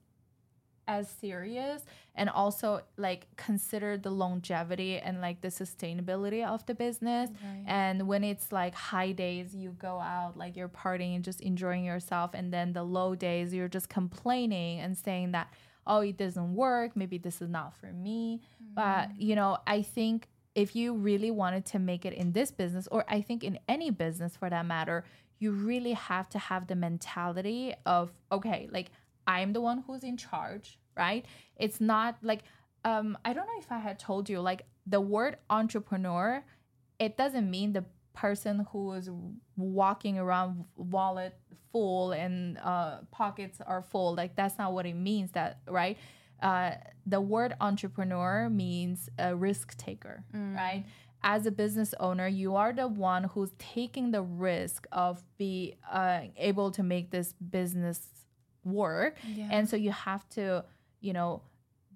[0.89, 1.83] as serious
[2.15, 7.65] and also like consider the longevity and like the sustainability of the business right.
[7.67, 11.85] and when it's like high days you go out like you're partying and just enjoying
[11.85, 15.49] yourself and then the low days you're just complaining and saying that
[15.87, 16.97] oh, it doesn't work.
[16.97, 18.41] Maybe this is not for me.
[18.63, 18.75] Mm-hmm.
[18.75, 22.89] But, you know, I think if you really wanted to make it in this business,
[22.91, 25.05] or I think in any business for that matter,
[25.39, 28.91] you really have to have the mentality of, okay, like
[29.27, 31.25] I'm the one who's in charge, right?
[31.57, 32.43] It's not like,
[32.85, 36.45] um, I don't know if I had told you, like the word entrepreneur,
[36.99, 39.11] it doesn't mean the person who is
[39.57, 41.39] walking around wallet
[41.71, 44.15] full and uh, pockets are full.
[44.15, 45.33] Like that's not what it means.
[45.33, 45.99] That right?
[46.43, 46.73] Uh,
[47.07, 50.55] the word entrepreneur means a risk taker, mm.
[50.57, 50.85] right?
[51.23, 56.21] As a business owner, you are the one who's taking the risk of be uh,
[56.37, 58.09] able to make this business
[58.67, 59.49] work, yeah.
[59.51, 60.65] and so you have to,
[61.01, 61.43] you know,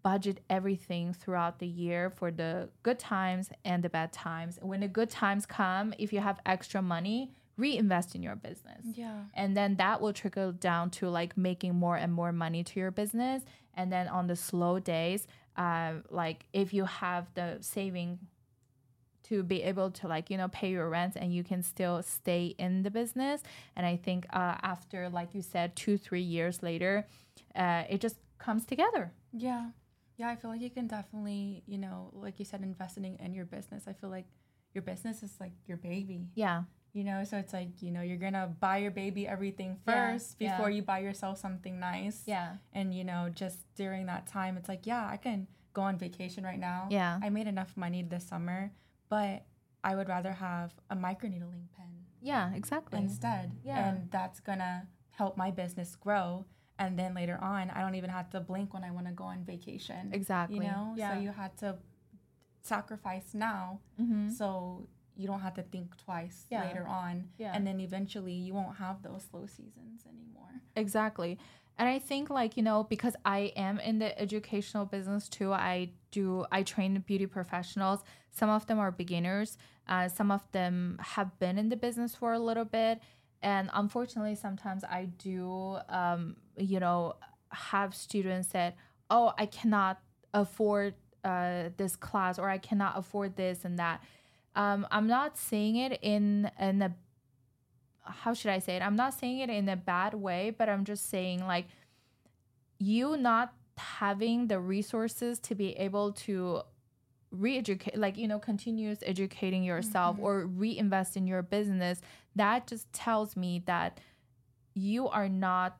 [0.03, 4.59] budget everything throughout the year for the good times and the bad times.
[4.63, 8.83] When the good times come, if you have extra money, reinvest in your business.
[8.95, 9.25] Yeah.
[9.35, 12.91] And then that will trickle down to like making more and more money to your
[12.91, 13.43] business.
[13.75, 18.19] And then on the slow days, uh, like if you have the saving
[19.31, 22.55] to be able to like you know pay your rent and you can still stay
[22.59, 23.43] in the business
[23.77, 27.07] and i think uh, after like you said two three years later
[27.57, 29.71] uh, it just comes together yeah
[30.21, 33.47] yeah, I feel like you can definitely, you know, like you said, investing in your
[33.47, 33.85] business.
[33.87, 34.27] I feel like
[34.75, 36.29] your business is like your baby.
[36.35, 36.65] Yeah.
[36.93, 40.53] You know, so it's like, you know, you're to buy your baby everything first yeah.
[40.53, 40.77] before yeah.
[40.77, 42.25] you buy yourself something nice.
[42.27, 42.57] Yeah.
[42.75, 46.45] And, you know, just during that time, it's like, yeah, I can go on vacation
[46.45, 46.89] right now.
[46.91, 47.19] Yeah.
[47.23, 48.73] I made enough money this summer,
[49.11, 49.45] but
[49.85, 52.07] I would rather have a microneedling pen.
[52.23, 52.99] Yeah, exactly.
[52.99, 53.53] Instead.
[53.63, 53.91] Yeah.
[53.91, 56.47] And that's to help my business grow
[56.81, 59.25] and then later on i don't even have to blink when i want to go
[59.25, 61.15] on vacation exactly you know yeah.
[61.15, 61.77] so you had to
[62.63, 64.29] sacrifice now mm-hmm.
[64.31, 66.65] so you don't have to think twice yeah.
[66.65, 67.53] later on yeah.
[67.55, 71.39] and then eventually you won't have those slow seasons anymore exactly
[71.81, 75.91] and i think like you know because i am in the educational business too i
[76.13, 78.01] do i train beauty professionals.
[78.33, 79.59] Some of them are beginners
[79.89, 83.01] uh, some of them have been in the business for a little bit.
[83.43, 87.17] And unfortunately sometimes i do um, you know
[87.51, 88.77] have students that
[89.11, 90.01] oh i cannot
[90.33, 94.03] afford uh, this class or i cannot afford this and that.
[94.55, 96.95] Um, i'm not saying it in in a
[98.03, 98.83] how should i say it?
[98.83, 101.67] I'm not saying it in a bad way but i'm just saying like
[102.79, 106.63] you not having the resources to be able to
[107.31, 110.25] re-educate like you know continuous educating yourself mm-hmm.
[110.25, 112.01] or reinvest in your business
[112.35, 114.01] that just tells me that
[114.75, 115.77] you are not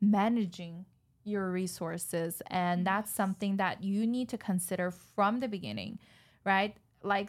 [0.00, 0.86] managing
[1.24, 5.98] your resources and that's something that you need to consider from the beginning
[6.48, 6.76] right?
[7.02, 7.28] Like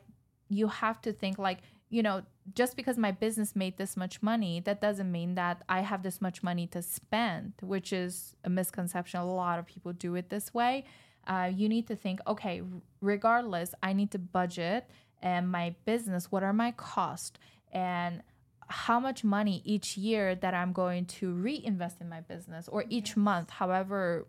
[0.49, 1.59] you have to think like
[1.89, 2.23] you know
[2.55, 6.21] just because my business made this much money that doesn't mean that i have this
[6.21, 10.53] much money to spend which is a misconception a lot of people do it this
[10.53, 10.83] way
[11.27, 12.61] uh, you need to think okay
[13.01, 14.89] regardless i need to budget
[15.21, 17.39] and my business what are my costs
[17.71, 18.23] and
[18.69, 23.09] how much money each year that I'm going to reinvest in my business or each
[23.09, 23.17] yes.
[23.17, 24.27] month, however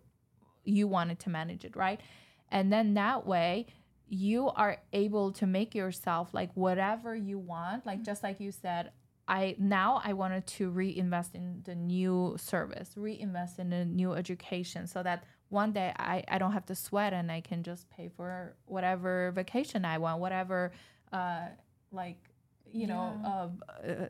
[0.64, 2.00] you wanted to manage it, right?
[2.50, 3.66] And then that way
[4.10, 8.90] you are able to make yourself like whatever you want, like just like you said,
[9.28, 14.88] I now I wanted to reinvest in the new service, reinvest in the new education
[14.88, 18.08] so that one day I, I don't have to sweat and I can just pay
[18.08, 20.72] for whatever vacation I want, whatever
[21.12, 21.42] uh
[21.92, 22.18] like
[22.72, 22.86] you yeah.
[22.86, 24.06] know, uh, uh,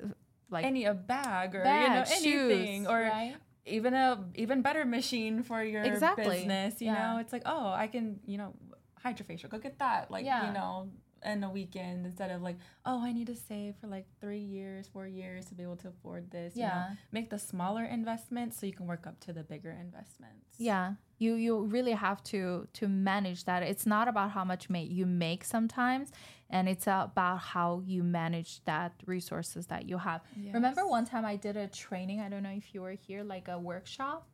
[0.51, 3.37] like any a bag or bag, you know anything shoes, or right?
[3.67, 6.25] even a even better machine for your exactly.
[6.25, 6.81] business.
[6.81, 7.13] You yeah.
[7.13, 8.55] know, it's like oh, I can you know
[9.05, 10.11] hydrofacial, go get that.
[10.11, 10.47] Like yeah.
[10.49, 10.89] you know,
[11.25, 14.89] in a weekend instead of like, oh, I need to save for like three years,
[14.89, 16.55] four years to be able to afford this.
[16.57, 16.67] Yeah.
[16.67, 20.57] You know, make the smaller investments so you can work up to the bigger investments.
[20.59, 20.95] Yeah.
[21.19, 23.63] You you really have to to manage that.
[23.63, 26.13] It's not about how much may you make sometimes,
[26.49, 30.23] and it's about how you manage that resources that you have.
[30.35, 30.55] Yes.
[30.55, 32.21] Remember one time I did a training.
[32.21, 34.29] I don't know if you were here, like a workshop.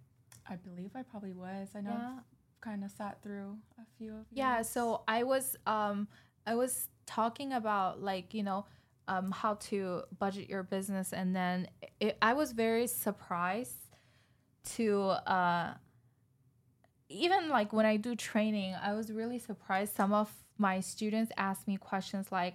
[0.49, 1.71] I believe I probably was.
[1.75, 1.91] I know.
[1.91, 2.19] Yeah.
[2.61, 4.27] Kind of sat through a few of.
[4.33, 4.63] Yeah.
[4.63, 6.09] So I was um
[6.47, 8.67] I was talking about like you know
[9.09, 11.69] um, how to budget your business, and then
[12.01, 13.97] it, I was very surprised
[14.75, 15.75] to uh,
[17.09, 19.95] even like when I do training, I was really surprised.
[19.95, 22.55] Some of my students ask me questions like,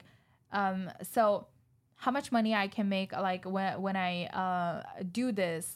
[0.52, 1.47] um, "So,
[1.95, 5.74] how much money I can make like when when I uh, do this?"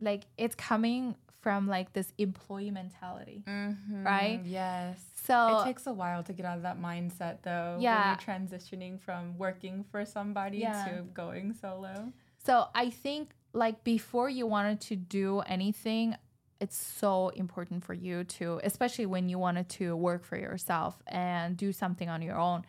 [0.00, 4.40] Like it's coming from like this employee mentality, mm-hmm, right?
[4.44, 4.98] Yes.
[5.14, 7.76] So it takes a while to get out of that mindset, though.
[7.80, 8.16] Yeah.
[8.16, 10.84] When you're transitioning from working for somebody yeah.
[10.84, 12.12] to going solo.
[12.38, 16.16] So I think like before you wanted to do anything,
[16.60, 21.56] it's so important for you to, especially when you wanted to work for yourself and
[21.56, 22.64] do something on your own.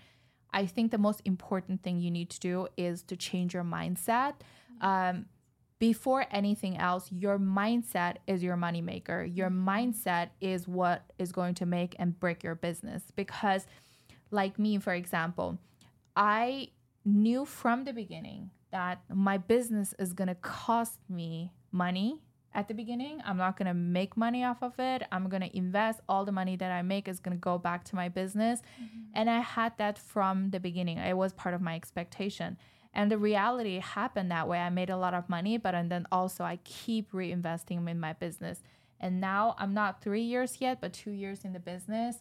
[0.51, 4.34] I think the most important thing you need to do is to change your mindset.
[4.82, 4.86] Mm-hmm.
[4.86, 5.26] Um,
[5.84, 9.29] before anything else, your mindset is your moneymaker.
[9.36, 9.67] Your mm-hmm.
[9.67, 13.03] mindset is what is going to make and break your business.
[13.17, 13.67] Because,
[14.31, 15.59] like me, for example,
[16.15, 16.69] I
[17.03, 22.21] knew from the beginning that my business is going to cost me money
[22.53, 23.21] at the beginning.
[23.25, 25.03] I'm not going to make money off of it.
[25.11, 27.84] I'm going to invest all the money that I make is going to go back
[27.89, 28.61] to my business.
[28.81, 28.99] Mm-hmm.
[29.15, 30.99] And I had that from the beginning.
[30.99, 32.57] It was part of my expectation.
[32.94, 34.60] And the reality happened that way.
[34.60, 38.14] I made a lot of money, but and then also I keep reinvesting in my
[38.14, 38.62] business.
[39.00, 42.18] And now I'm not three years yet, but two years in the business.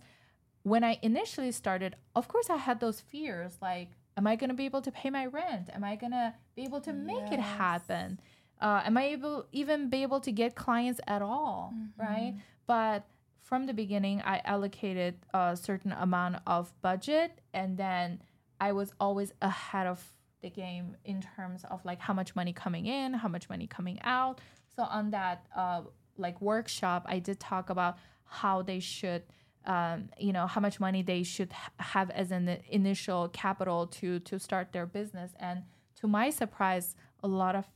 [0.63, 4.55] When I initially started, of course, I had those fears like, am I going to
[4.55, 5.69] be able to pay my rent?
[5.75, 7.35] Am I going to be able to make yes.
[7.35, 8.21] it happen?
[8.61, 11.75] Uh, am I able even be able to get clients at all?
[11.75, 12.03] Mm-hmm.
[12.03, 12.35] Right?
[12.67, 13.05] But
[13.41, 18.23] from the beginning, I allocated a certain amount of budget, and then
[18.61, 20.13] I was always ahead of
[20.43, 23.99] the game in terms of like how much money coming in, how much money coming
[24.03, 24.41] out.
[24.77, 25.83] So on that uh,
[26.17, 29.23] like workshop, I did talk about how they should,
[29.67, 34.19] um, you know, how much money they should ha- have as an initial capital to
[34.21, 35.33] to start their business.
[35.39, 35.63] And
[36.01, 37.67] to my surprise, a lot of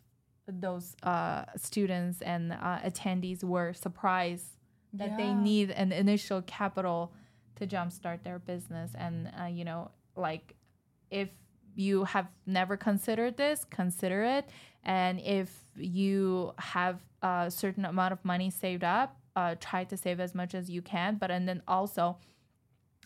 [0.49, 4.47] those uh, students and uh, attendees were surprised
[4.93, 5.17] that yeah.
[5.17, 7.13] they need an initial capital
[7.57, 8.93] to jumpstart their business.
[8.97, 10.55] And uh, you know, like
[11.11, 11.29] if
[11.77, 14.49] you have never considered this, consider it.
[14.83, 20.19] And if you have a certain amount of money saved up, uh, try to save
[20.19, 21.17] as much as you can.
[21.17, 22.17] But and then also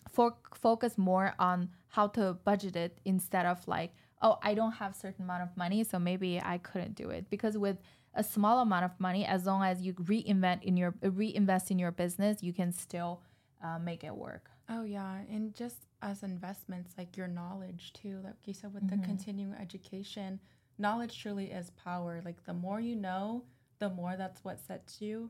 [0.09, 4.95] fo- focus more on how to budget it instead of like, oh, I don't have
[4.95, 7.29] certain amount of money, so maybe I couldn't do it.
[7.29, 7.77] Because with
[8.13, 11.91] a small amount of money, as long as you reinvent in your reinvest in your
[11.91, 13.21] business, you can still
[13.63, 14.49] uh, make it work.
[14.69, 19.01] Oh yeah, and just as investments, like your knowledge too, like you said with mm-hmm.
[19.01, 20.39] the continuing education,
[20.77, 22.21] knowledge truly is power.
[22.23, 23.43] Like the more you know,
[23.79, 25.29] the more that's what sets you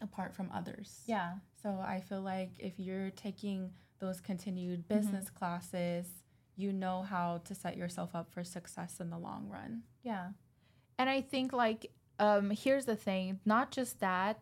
[0.00, 1.02] apart from others.
[1.06, 1.34] Yeah.
[1.62, 4.98] So I feel like if you're taking those continued mm-hmm.
[4.98, 5.38] business mm-hmm.
[5.38, 6.06] classes,
[6.56, 9.82] you know how to set yourself up for success in the long run.
[10.02, 10.28] Yeah.
[10.98, 14.40] And I think like um here's the thing, not just that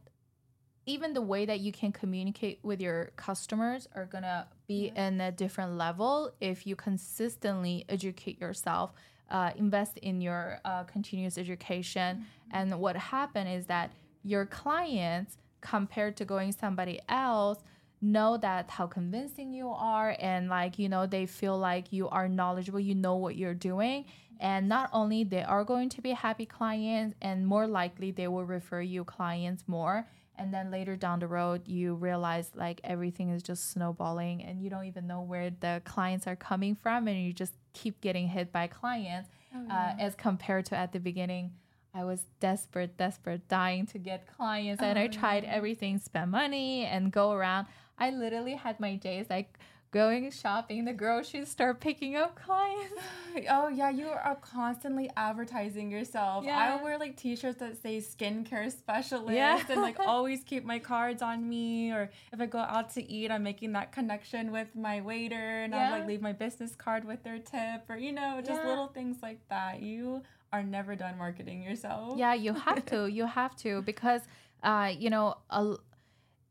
[0.86, 5.08] even the way that you can communicate with your customers are gonna be yeah.
[5.08, 8.92] in a different level if you consistently educate yourself
[9.30, 12.18] uh, invest in your uh, continuous education.
[12.18, 12.56] Mm-hmm.
[12.56, 13.90] And what happened is that
[14.22, 17.58] your clients, compared to going somebody else,
[18.00, 22.28] know that how convincing you are and like you know they feel like you are
[22.28, 24.04] knowledgeable you know what you're doing
[24.40, 28.44] and not only they are going to be happy clients and more likely they will
[28.44, 30.06] refer you clients more
[30.36, 34.68] and then later down the road you realize like everything is just snowballing and you
[34.68, 38.52] don't even know where the clients are coming from and you just keep getting hit
[38.52, 39.94] by clients oh, uh, yeah.
[39.98, 41.52] uh, as compared to at the beginning
[41.96, 45.54] I was desperate, desperate, dying to get clients, and oh, I tried yeah.
[45.54, 47.68] everything, spend money, and go around.
[47.96, 49.56] I literally had my days like
[49.94, 52.92] going shopping, the grocery store, picking up clients.
[53.48, 56.44] oh yeah, you are constantly advertising yourself.
[56.44, 56.76] Yeah.
[56.78, 59.62] I wear like t-shirts that say skincare specialist yeah.
[59.70, 61.92] and like always keep my cards on me.
[61.92, 65.72] Or if I go out to eat, I'm making that connection with my waiter and
[65.72, 65.84] yeah.
[65.84, 68.68] I'll like leave my business card with their tip or you know, just yeah.
[68.68, 69.80] little things like that.
[69.80, 70.22] You
[70.52, 72.18] are never done marketing yourself.
[72.18, 73.06] Yeah, you have to.
[73.06, 74.22] you have to because
[74.64, 75.76] uh, you know, a,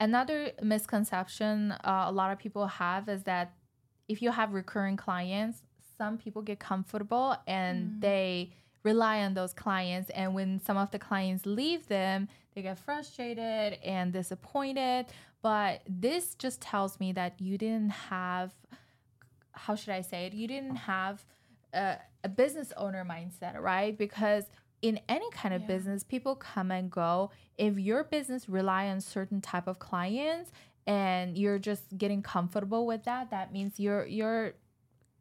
[0.04, 3.54] Another misconception uh, a lot of people have is that
[4.10, 5.60] if you have recurring clients,
[5.98, 8.02] some people get comfortable and mm.
[8.02, 8.52] they
[8.84, 10.10] rely on those clients.
[10.10, 15.06] And when some of the clients leave them, they get frustrated and disappointed.
[15.42, 18.52] But this just tells me that you didn't have,
[19.54, 20.34] how should I say it?
[20.34, 21.24] You didn't have
[21.74, 21.96] a,
[22.26, 23.98] a business owner mindset, right?
[23.98, 24.44] Because
[24.84, 25.68] in any kind of yeah.
[25.68, 27.32] business, people come and go.
[27.58, 30.52] If your business rely on certain type of clients
[30.86, 34.54] and you're just getting comfortable with that, that means you're you're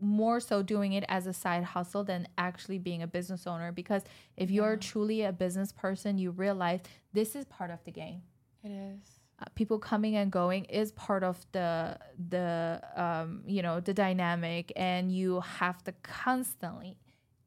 [0.00, 4.02] more so doing it as a side hustle than actually being a business owner because
[4.36, 6.80] if you're truly a business person, you realize
[7.12, 8.20] this is part of the game.
[8.64, 8.98] It is.
[9.38, 11.96] Uh, people coming and going is part of the
[12.30, 16.96] the um, you know the dynamic and you have to constantly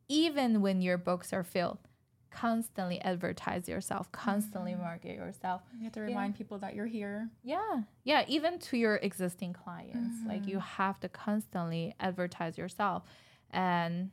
[0.07, 1.79] even when your books are filled
[2.35, 4.81] constantly advertise yourself, constantly mm-hmm.
[4.81, 5.61] market yourself.
[5.77, 6.37] You have to remind yeah.
[6.37, 7.29] people that you're here.
[7.43, 7.81] Yeah.
[8.03, 8.25] Yeah.
[8.27, 10.29] Even to your existing clients, mm-hmm.
[10.29, 10.83] like you mm-hmm.
[10.83, 13.03] have to constantly advertise yourself.
[13.51, 14.11] And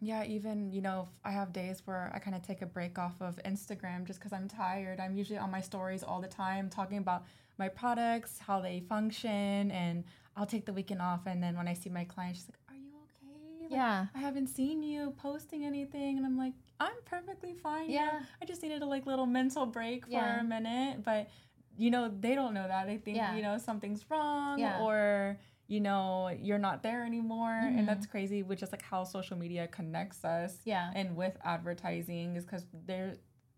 [0.00, 3.14] yeah, even, you know, I have days where I kind of take a break off
[3.20, 4.98] of Instagram just because I'm tired.
[4.98, 7.24] I'm usually on my stories all the time talking about
[7.58, 10.04] my products, how they function, and
[10.36, 11.20] I'll take the weekend off.
[11.26, 13.62] And then when I see my client, she's like, Are you okay?
[13.62, 14.06] Like, yeah.
[14.14, 16.18] I haven't seen you posting anything.
[16.18, 17.90] And I'm like, I'm perfectly fine.
[17.90, 18.20] Yeah.
[18.40, 20.40] I just needed a like little mental break for yeah.
[20.40, 21.02] a minute.
[21.04, 21.28] But
[21.76, 22.86] you know, they don't know that.
[22.86, 23.36] They think, yeah.
[23.36, 27.60] you know, something's wrong or you know, you're not there anymore.
[27.64, 27.78] Mm-hmm.
[27.78, 30.58] And that's crazy, which is like how social media connects us.
[30.64, 30.90] Yeah.
[30.94, 33.16] And with advertising is because they're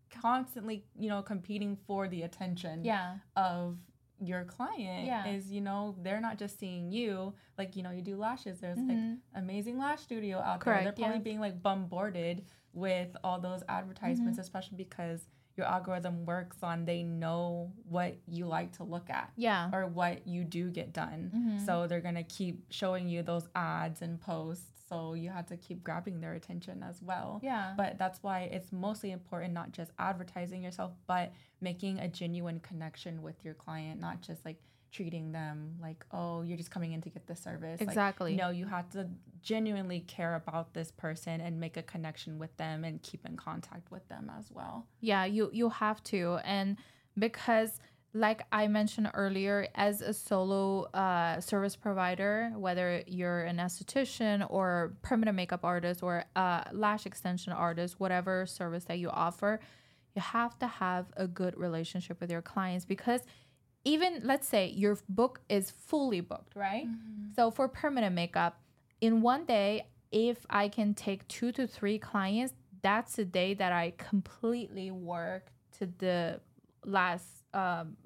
[0.09, 3.17] constantly, you know, competing for the attention yeah.
[3.35, 3.77] of
[4.21, 5.27] your client yeah.
[5.27, 8.77] is you know they're not just seeing you like you know you do lashes there's
[8.77, 8.89] mm-hmm.
[8.89, 12.43] like amazing lash studio out Correct, there they're probably being like bombarded
[12.79, 14.41] with all those advertisements, mm-hmm.
[14.41, 15.27] especially because
[15.59, 19.31] your algorithm works on they know what you like to look at.
[19.35, 19.69] Yeah.
[19.73, 21.31] Or what you do get done.
[21.35, 21.65] Mm-hmm.
[21.65, 24.65] So they're going to keep showing you those ads and posts.
[24.87, 27.41] So you have to keep grabbing their attention as well.
[27.43, 27.73] Yeah.
[27.77, 33.21] But that's why it's mostly important not just advertising yourself, but making a genuine connection
[33.21, 34.57] with your client, not just like
[34.91, 37.81] treating them like, oh, you're just coming in to get the service.
[37.81, 38.31] Exactly.
[38.31, 39.07] Like, no, you have to
[39.41, 43.91] genuinely care about this person and make a connection with them and keep in contact
[43.91, 44.87] with them as well.
[45.01, 46.77] Yeah, you you have to, and
[47.17, 47.79] because
[48.13, 54.93] like I mentioned earlier, as a solo uh, service provider, whether you're an esthetician or
[55.03, 59.59] permanent makeup artist or a lash extension artist, whatever service that you offer,
[60.15, 63.21] you have to have a good relationship with your clients because
[63.83, 66.87] even let's say your book is fully booked, right?
[66.87, 67.33] Mm-hmm.
[67.35, 68.59] So for permanent makeup,
[69.01, 73.71] in one day, if I can take two to three clients, that's a day that
[73.71, 76.39] I completely work to the
[76.85, 77.97] last um,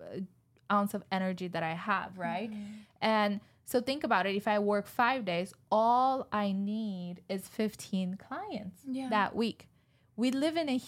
[0.72, 2.52] ounce of energy that I have, right?
[2.52, 2.64] Mm-hmm.
[3.02, 4.36] And so think about it.
[4.36, 9.10] If I work five days, all I need is 15 clients yeah.
[9.10, 9.68] that week.
[10.16, 10.82] We live in a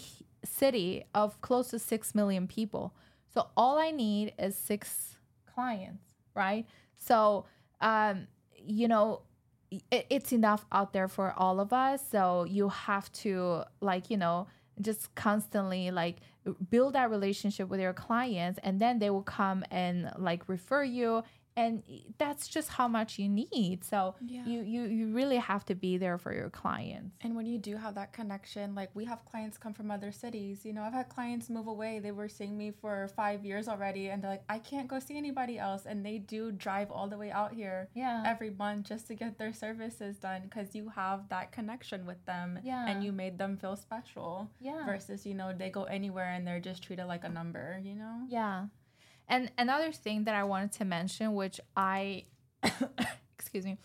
[0.43, 2.93] city of close to 6 million people.
[3.33, 5.17] So all I need is six
[5.53, 6.03] clients,
[6.33, 6.65] right?
[6.97, 7.45] So,
[7.81, 8.27] um,
[8.65, 9.21] you know,
[9.71, 12.03] it, it's enough out there for all of us.
[12.09, 14.47] So you have to, like, you know,
[14.81, 16.17] just constantly like
[16.69, 21.23] build that relationship with your clients and then they will come and like refer you
[21.57, 21.83] and
[22.17, 24.45] that's just how much you need so Yeah.
[24.45, 27.77] you, you you really have to be there for your clients And when you do
[27.77, 30.65] have that connection, like we have clients come from other cities.
[30.65, 31.99] You know, I've had clients move away.
[31.99, 35.17] They were seeing me for five years already, and they're like, I can't go see
[35.17, 35.85] anybody else.
[35.85, 39.37] And they do drive all the way out here yeah every month just to get
[39.37, 42.85] their services done because you have that connection with them Yeah.
[42.89, 46.59] and you made them feel special yeah versus, you know, they go anywhere and they're
[46.71, 48.15] just treated like a number, you know?
[48.27, 48.65] Yeah.
[49.27, 52.25] And another thing that I wanted to mention, which I,
[53.37, 53.77] excuse me,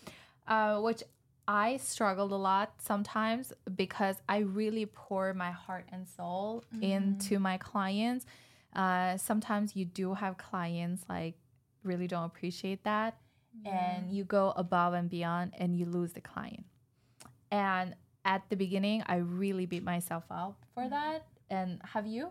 [0.47, 1.03] uh, which
[1.47, 7.57] I struggled a lot sometimes because I really pour my heart and soul into my
[7.57, 8.25] clients.
[8.75, 11.35] Uh, sometimes you do have clients like
[11.83, 13.17] really don't appreciate that,
[13.65, 16.63] and you go above and beyond, and you lose the client.
[17.49, 21.25] And at the beginning, I really beat myself up for that.
[21.49, 22.29] And have you?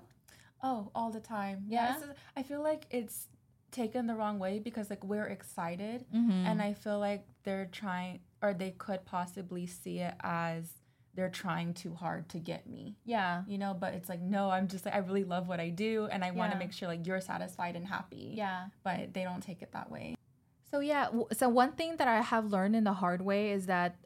[0.62, 1.64] Oh, all the time.
[1.68, 1.90] Yeah?
[1.90, 1.96] Yeah.
[1.96, 3.28] it's- I feel like it's
[3.70, 6.30] taken the wrong way because like we're excited Mm-hmm.
[6.46, 10.72] and I feel like they're trying or they could possibly see it as
[11.14, 12.96] they're trying too hard to get me.
[13.04, 13.42] yeah.
[13.46, 16.08] You know, but it's like no, I'm just like I really love what I do
[16.10, 18.32] and I want to make sure like you're satisfied and happy.
[18.36, 18.66] Yeah.
[18.82, 20.14] But they don't take it that way.
[20.70, 23.66] So yeah, w- so one thing that I have learned in the hard way is
[23.66, 23.96] that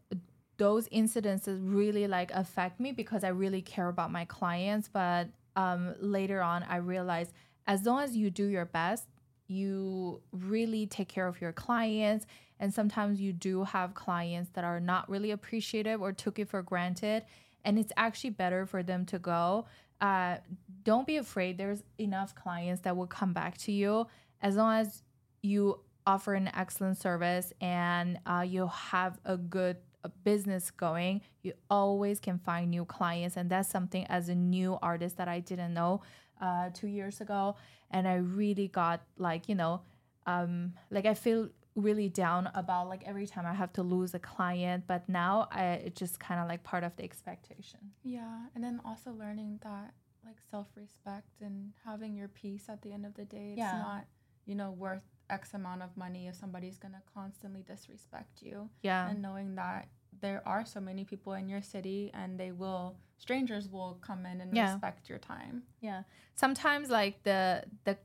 [0.57, 4.89] those incidences really like affect me because I really care about my clients.
[4.89, 7.33] But um, later on, I realized
[7.67, 9.07] as long as you do your best,
[9.47, 12.27] you really take care of your clients.
[12.61, 16.63] And sometimes you do have clients that are not really appreciative or took it for
[16.63, 17.25] granted.
[17.65, 19.67] And it's actually better for them to go.
[20.01, 20.37] Uh,
[20.83, 21.59] don't be afraid.
[21.59, 24.07] There's enough clients that will come back to you
[24.41, 25.03] as long as
[25.43, 31.53] you offer an excellent service and uh, you have a good uh, business going, you
[31.71, 33.37] always can find new clients.
[33.37, 36.03] And that's something as a new artist that I didn't know
[36.41, 37.57] uh, two years ago.
[37.91, 39.81] And I really got like, you know,
[40.27, 44.19] um, like I feel really down about like every time I have to lose a
[44.21, 44.85] client.
[44.87, 47.81] But now I, it's just kind of like part of the expectation.
[48.03, 49.95] Yeah, and then also learning that
[50.25, 53.51] like self-respect and having your peace at the end of the day.
[53.53, 53.79] It's Yeah.
[53.79, 54.07] not,
[54.47, 58.69] you know, worth X amount of money if somebody's going to constantly disrespect you.
[58.83, 59.09] Yeah.
[59.11, 59.89] and knowing that
[60.21, 64.41] there are so many people in your city and they will strangers will come in
[64.41, 64.73] and Yeah.
[64.73, 66.03] respect your time Yeah.
[66.35, 67.97] Sometimes like the the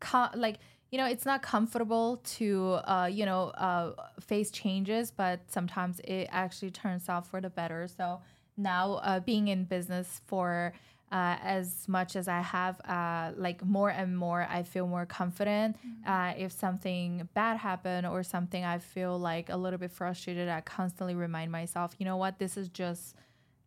[0.00, 0.58] co- like
[0.90, 6.28] you know it's not comfortable to uh you know uh face changes but sometimes it
[6.30, 7.88] actually turns out for the better.
[7.88, 8.20] So
[8.56, 10.72] now uh being in business for
[11.12, 15.76] uh, as much as I have, uh, like more and more, I feel more confident.
[16.06, 20.62] Uh, if something bad happened or something I feel like a little bit frustrated, I
[20.62, 23.14] constantly remind myself, you know what, this is just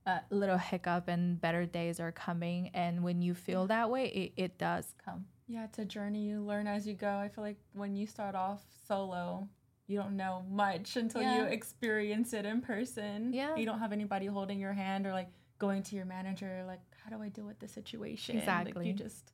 [0.07, 2.71] a little hiccup and better days are coming.
[2.73, 5.25] And when you feel that way it, it does come.
[5.47, 7.17] Yeah it's a journey you learn as you go.
[7.17, 9.47] I feel like when you start off solo
[9.87, 13.31] you don't know much until you experience it in person.
[13.31, 13.55] Yeah.
[13.55, 15.29] you don't have anybody holding your hand or like
[15.59, 18.35] going to your manager like how do i deal with the situation?
[18.35, 18.87] Like Exactly.
[18.87, 19.31] you just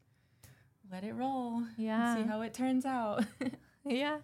[0.92, 2.16] let it roll Yeah.
[2.18, 3.24] and see how it turns out.
[3.84, 4.18] Yeah.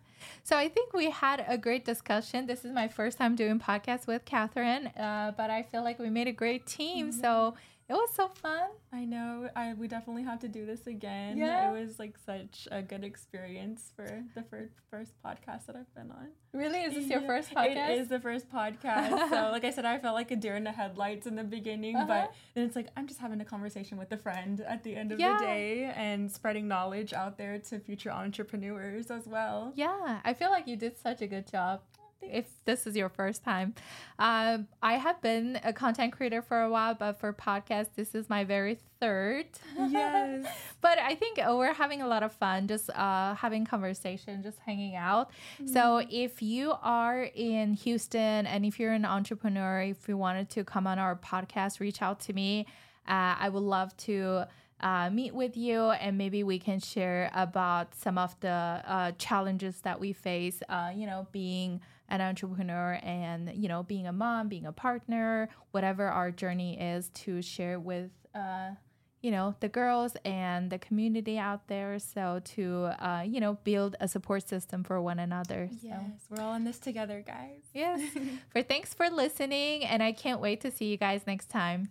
[0.43, 2.45] So i think we had a great discussion.
[2.45, 6.11] This is my first time doing podcast with catherine uh, but i feel like we
[6.11, 7.11] made a great team.
[7.11, 7.55] So
[7.89, 9.49] it was so fun I know.
[9.55, 11.37] I we definitely have to do this again.
[11.37, 11.71] Yeah.
[11.71, 16.09] It was like such a good experience for the first first podcast that I've been
[16.11, 16.27] on.
[16.53, 19.29] really is this your first podcast It is the first podcast.
[19.29, 21.95] so like I said, I felt like a deer in the headlights in the beginning,
[21.95, 22.07] Uh-huh.
[22.07, 25.11] but then it's like I'm just having a conversation with a friend at the end
[25.11, 25.37] of Yeah.
[25.39, 29.71] the day and spreading knowledge out there to future entrepreneurs as well.
[29.75, 31.81] yeah i feel like you did such a good job
[32.21, 33.73] if this is your first time
[34.19, 38.29] um, i have been a content creator for a while but for podcast this is
[38.29, 39.45] my very third
[39.77, 40.45] Yes.
[40.81, 44.57] but I think uh, we're having a lot of fun just uh, having conversation, just
[44.65, 45.29] hanging out.
[45.65, 50.63] So if you are in Houston and if you're an entrepreneur, if you wanted to
[50.63, 52.65] come on our podcast, reach out to me.
[53.07, 54.45] Uh, I would love to
[54.81, 59.81] uh, meet with you and maybe we can share about some of the uh, challenges
[59.81, 64.47] that we face, uh, you know, being an entrepreneur and, you know, being a mom,
[64.47, 68.11] being a partner, whatever our journey is to share with.
[68.35, 68.71] Uh,
[69.19, 73.95] you know the girls and the community out there so to uh, you know build
[73.99, 75.99] a support system for one another so Yes.
[76.29, 77.63] We're all in this together, guys.
[77.73, 77.99] yes
[78.51, 81.89] for thanks for listening and i can't wait to see you guys next time